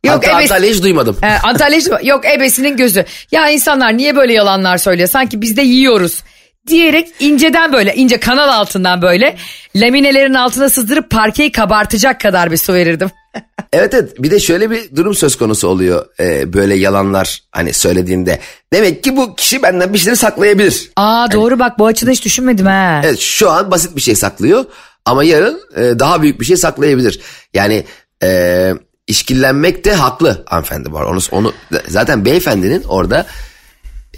[0.05, 1.17] Yok Hatta ebes- Antalya'yı hiç duymadım.
[1.21, 3.05] He, Antalya işte- yok ebesinin gözü.
[3.31, 5.09] Ya insanlar niye böyle yalanlar söylüyor?
[5.09, 6.23] Sanki biz de yiyoruz.
[6.67, 9.35] Diyerek inceden böyle ince kanal altından böyle
[9.75, 13.11] laminelerin altına sızdırıp parkeyi kabartacak kadar bir su verirdim.
[13.73, 18.39] Evet evet bir de şöyle bir durum söz konusu oluyor e, böyle yalanlar hani söylediğinde.
[18.73, 20.91] Demek ki bu kişi benden bir şeyleri saklayabilir.
[20.95, 23.01] Aa doğru bak bu açıdan hiç düşünmedim ha.
[23.05, 24.65] Evet şu an basit bir şey saklıyor
[25.05, 27.19] ama yarın e, daha büyük bir şey saklayabilir.
[27.53, 27.83] Yani
[28.23, 28.71] e,
[29.07, 31.03] işkillenmek de haklı hanımefendi var.
[31.03, 31.53] Onu, onu
[31.87, 33.25] zaten beyefendinin orada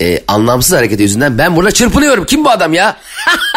[0.01, 2.25] e, anlamsız hareketi yüzünden ben burada çırpınıyorum.
[2.25, 2.97] Kim bu adam ya?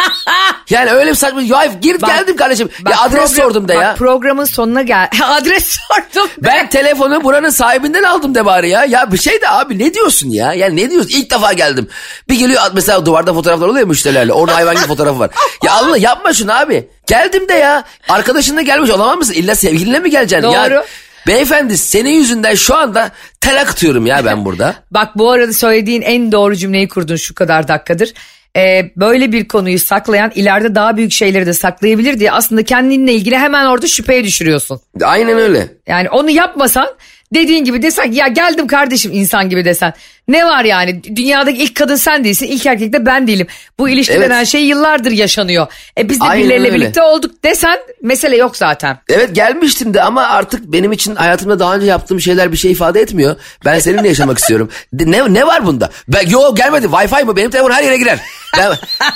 [0.70, 1.42] yani öyle bir saçma.
[1.42, 2.68] Ya gir Bak- geldim kardeşim.
[2.80, 3.94] Bak ya adres program- sordum da bak ya.
[3.94, 5.08] programın sonuna gel.
[5.24, 6.30] adres sordum.
[6.30, 6.48] de.
[6.48, 8.84] Ben telefonu buranın sahibinden aldım de bari ya.
[8.84, 10.52] Ya bir şey de abi ne diyorsun ya?
[10.52, 11.10] Yani ne diyorsun?
[11.10, 11.88] İlk defa geldim.
[12.28, 14.32] Bir geliyor mesela duvarda fotoğraflar oluyor ya müşterilerle.
[14.32, 15.30] Orada hayvan gibi fotoğrafı var.
[15.64, 16.88] Ya Allah yapma şunu abi.
[17.06, 17.84] Geldim de ya.
[18.08, 19.32] Arkadaşınla gelmiş olamaz mısın?
[19.32, 20.48] İlla sevgilinle mi geleceksin?
[20.48, 20.84] Ya, Doğru.
[21.26, 24.74] Beyefendi senin yüzünden şu anda tel akıtıyorum ya ben burada.
[24.90, 28.12] Bak bu arada söylediğin en doğru cümleyi kurdun şu kadar dakikadır.
[28.56, 33.38] Ee, böyle bir konuyu saklayan ileride daha büyük şeyleri de saklayabilir diye aslında kendinle ilgili
[33.38, 34.80] hemen orada şüpheye düşürüyorsun.
[35.02, 35.68] Aynen öyle.
[35.86, 36.88] Yani onu yapmasan
[37.34, 39.92] dediğin gibi desen ya geldim kardeşim insan gibi desen.
[40.28, 43.46] Ne var yani dünyadaki ilk kadın sen değilsin ilk erkek de ben değilim.
[43.78, 44.30] Bu ilişki Evet.
[44.30, 45.66] denen şey yıllardır yaşanıyor.
[45.98, 46.80] E biz de Aynen birileriyle öyle.
[46.80, 48.98] birlikte olduk desen mesele yok zaten.
[49.08, 53.00] Evet gelmiştim de ama artık benim için hayatımda daha önce yaptığım şeyler bir şey ifade
[53.00, 53.36] etmiyor.
[53.64, 54.70] Ben seninle yaşamak istiyorum.
[54.92, 55.90] Ne, ne var bunda?
[56.08, 57.36] Ben, yo gelmedi Wi-Fi mı?
[57.36, 58.18] Benim telefon her yere girer.
[58.58, 58.72] Ben,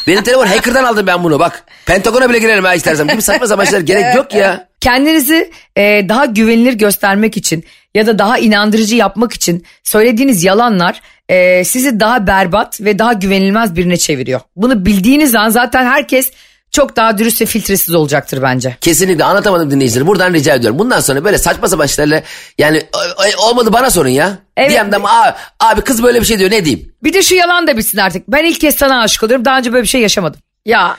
[0.06, 1.64] benim telefon hacker'dan aldım ben bunu bak.
[1.86, 3.08] Pentagona bile girerim ha istersem.
[3.08, 4.68] Gibi saçma sapan şeyler gerek yok ya.
[4.80, 7.64] Kendinizi e, daha güvenilir göstermek için
[7.94, 13.76] ya da daha inandırıcı yapmak için söylediğiniz yalanlar e, sizi daha berbat ve daha güvenilmez
[13.76, 14.40] birine çeviriyor.
[14.56, 16.30] Bunu bildiğiniz an zaten herkes
[16.70, 18.76] çok daha dürüst ve filtresiz olacaktır bence.
[18.80, 20.06] Kesinlikle anlatamadım dinleyicileri.
[20.06, 20.78] Buradan rica ediyorum.
[20.78, 22.22] Bundan sonra böyle saçma sapan şeylerle
[22.58, 24.38] yani "Ay, ay, olmadı bana sorun ya.
[24.56, 24.70] Evet.
[24.70, 26.92] DM'den abi, abi kız böyle bir şey diyor ne diyeyim?
[27.02, 28.28] Bir de şu yalan da bitsin artık.
[28.28, 29.44] Ben ilk kez sana aşık oluyorum.
[29.44, 30.40] Daha önce böyle bir şey yaşamadım.
[30.66, 30.96] Ya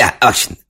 [0.00, 0.60] Ya, Bak şimdi.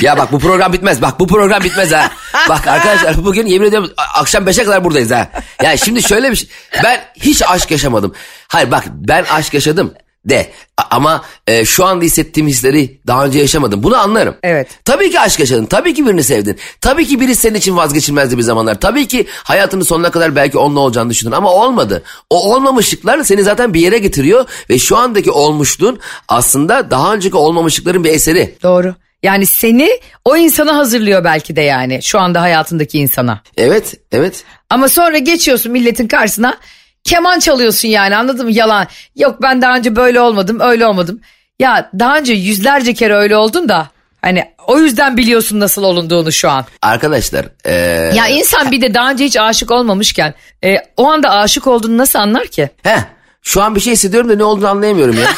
[0.00, 1.02] Ya bak bu program bitmez.
[1.02, 2.10] Bak bu program bitmez ha.
[2.48, 5.28] Bak arkadaşlar bugün yemin ediyorum akşam 5'e kadar buradayız ha.
[5.62, 6.48] Ya şimdi şöyle bir şey.
[6.84, 8.14] Ben hiç aşk yaşamadım.
[8.48, 10.50] Hayır bak ben aşk yaşadım de.
[10.90, 13.82] Ama e, şu anda hissettiğim hisleri daha önce yaşamadım.
[13.82, 14.34] Bunu anlarım.
[14.42, 14.68] Evet.
[14.84, 15.66] Tabii ki aşk yaşadın.
[15.66, 16.58] Tabii ki birini sevdin.
[16.80, 18.80] Tabii ki biri senin için vazgeçilmezdi bir zamanlar.
[18.80, 22.02] Tabii ki hayatının sonuna kadar belki onunla olacağını düşündün ama olmadı.
[22.30, 28.04] O olmamışlıklar seni zaten bir yere getiriyor ve şu andaki olmuşluğun aslında daha önceki olmamışlıkların
[28.04, 28.58] bir eseri.
[28.62, 28.94] doğru.
[29.22, 29.88] Yani seni
[30.24, 33.42] o insana hazırlıyor belki de yani şu anda hayatındaki insana.
[33.56, 34.44] Evet, evet.
[34.70, 36.56] Ama sonra geçiyorsun milletin karşısına
[37.04, 38.86] keman çalıyorsun yani anladın mı yalan.
[39.16, 41.20] Yok ben daha önce böyle olmadım öyle olmadım.
[41.58, 43.88] Ya daha önce yüzlerce kere öyle oldun da
[44.22, 46.64] hani o yüzden biliyorsun nasıl olunduğunu şu an.
[46.82, 47.72] Arkadaşlar, eee
[48.16, 52.18] Ya insan bir de daha önce hiç aşık olmamışken e, o anda aşık olduğunu nasıl
[52.18, 52.70] anlar ki?
[52.82, 53.00] heh,
[53.42, 55.26] şu an bir şey hissediyorum da ne olduğunu anlayamıyorum ya.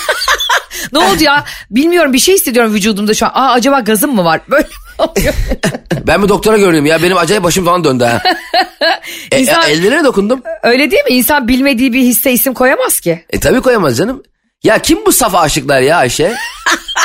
[0.92, 3.30] Ne oldu ya bilmiyorum bir şey hissediyorum vücudumda şu an.
[3.34, 4.40] Aa acaba gazım mı var?
[4.50, 4.66] Böyle
[6.06, 7.02] ben bir doktora görünüyorum ya.
[7.02, 8.22] Benim acayip başım falan döndü ha.
[9.32, 10.42] e, İnsan- e, ellerine dokundum.
[10.62, 11.10] Öyle değil mi?
[11.10, 13.24] İnsan bilmediği bir hisse isim koyamaz ki.
[13.30, 14.22] E tabii koyamaz canım.
[14.62, 16.34] Ya kim bu safa aşıklar ya Ayşe?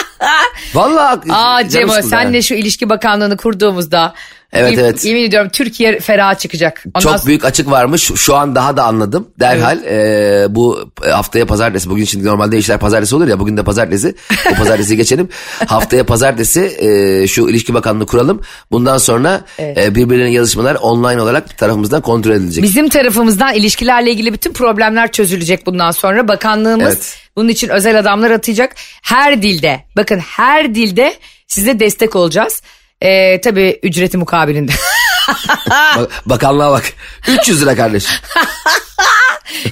[0.74, 4.14] Vallahi Aa Cemo senle şu ilişki bakanlığını kurduğumuzda
[4.54, 5.06] Evet, yem- evet.
[5.06, 6.84] yemin ediyorum Türkiye ferah çıkacak.
[6.88, 8.12] Ondan Çok sonra- büyük açık varmış.
[8.16, 9.28] Şu an daha da anladım.
[9.40, 11.90] Derhal e, bu haftaya pazartesi.
[11.90, 13.40] Bugün şimdi normalde işler pazartesi olur ya.
[13.40, 14.16] Bugün de pazartesi.
[14.52, 15.30] Bu pazartesi geçelim.
[15.68, 18.42] Haftaya pazartesi e, şu ilişki bakanlığı kuralım.
[18.72, 22.64] Bundan sonra e, birbirlerine yazışmalar online olarak tarafımızdan kontrol edilecek.
[22.64, 26.28] Bizim tarafımızdan ilişkilerle ilgili bütün problemler çözülecek bundan sonra.
[26.28, 27.18] Bakanlığımız Evet.
[27.36, 28.76] bunun için özel adamlar atayacak.
[29.02, 31.14] Her dilde bakın her dilde
[31.48, 32.62] size destek olacağız.
[33.02, 34.72] Ee, tabii ücreti mukabilinde.
[35.98, 36.84] Bak- bakanlığa bak.
[37.28, 38.12] 300 lira kardeşim.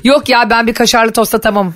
[0.03, 1.73] Yok ya ben bir kaşarlı tosta tamam.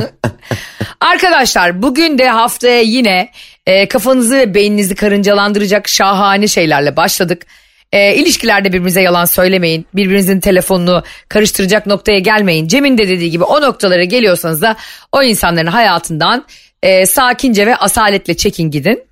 [1.00, 3.30] Arkadaşlar bugün de haftaya yine
[3.66, 7.46] e, kafanızı ve beyninizi karıncalandıracak şahane şeylerle başladık.
[7.92, 9.86] E, ilişkilerde birbirinize yalan söylemeyin.
[9.94, 12.68] Birbirinizin telefonunu karıştıracak noktaya gelmeyin.
[12.68, 14.76] Cem'in de dediği gibi o noktalara geliyorsanız da
[15.12, 16.44] o insanların hayatından
[16.82, 19.04] e, sakince ve asaletle çekin gidin.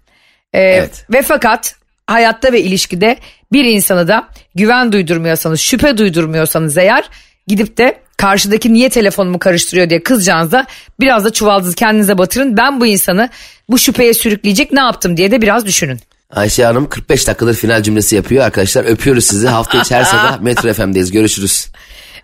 [0.55, 1.07] E, Evet.
[1.13, 1.75] Ve fakat
[2.07, 3.17] hayatta ve ilişkide
[3.53, 7.05] bir insanı da güven duydurmuyorsanız, şüphe duydurmuyorsanız eğer
[7.47, 10.67] gidip de karşıdaki niye telefonumu karıştırıyor diye kızacağınızda
[11.01, 12.57] biraz da çuvaldızı kendinize batırın.
[12.57, 13.29] Ben bu insanı
[13.69, 16.01] bu şüpheye sürükleyecek ne yaptım diye de biraz düşünün.
[16.31, 18.85] Ayşe Hanım 45 dakikadır final cümlesi yapıyor arkadaşlar.
[18.85, 19.49] Öpüyoruz sizi.
[19.49, 21.11] Hafta içi her sabah Metro FM'deyiz.
[21.11, 21.67] Görüşürüz.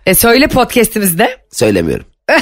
[0.05, 1.37] E, söyle podcastimizde.
[1.51, 2.05] Söylemiyorum.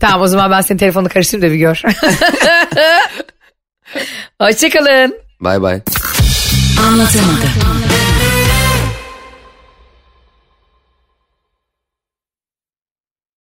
[0.00, 1.82] tamam o zaman ben senin telefonunu karıştırayım da bir gör.
[4.40, 5.14] Hoşçakalın.
[5.40, 5.80] Bay bay.
[6.88, 7.75] Anlatamadım.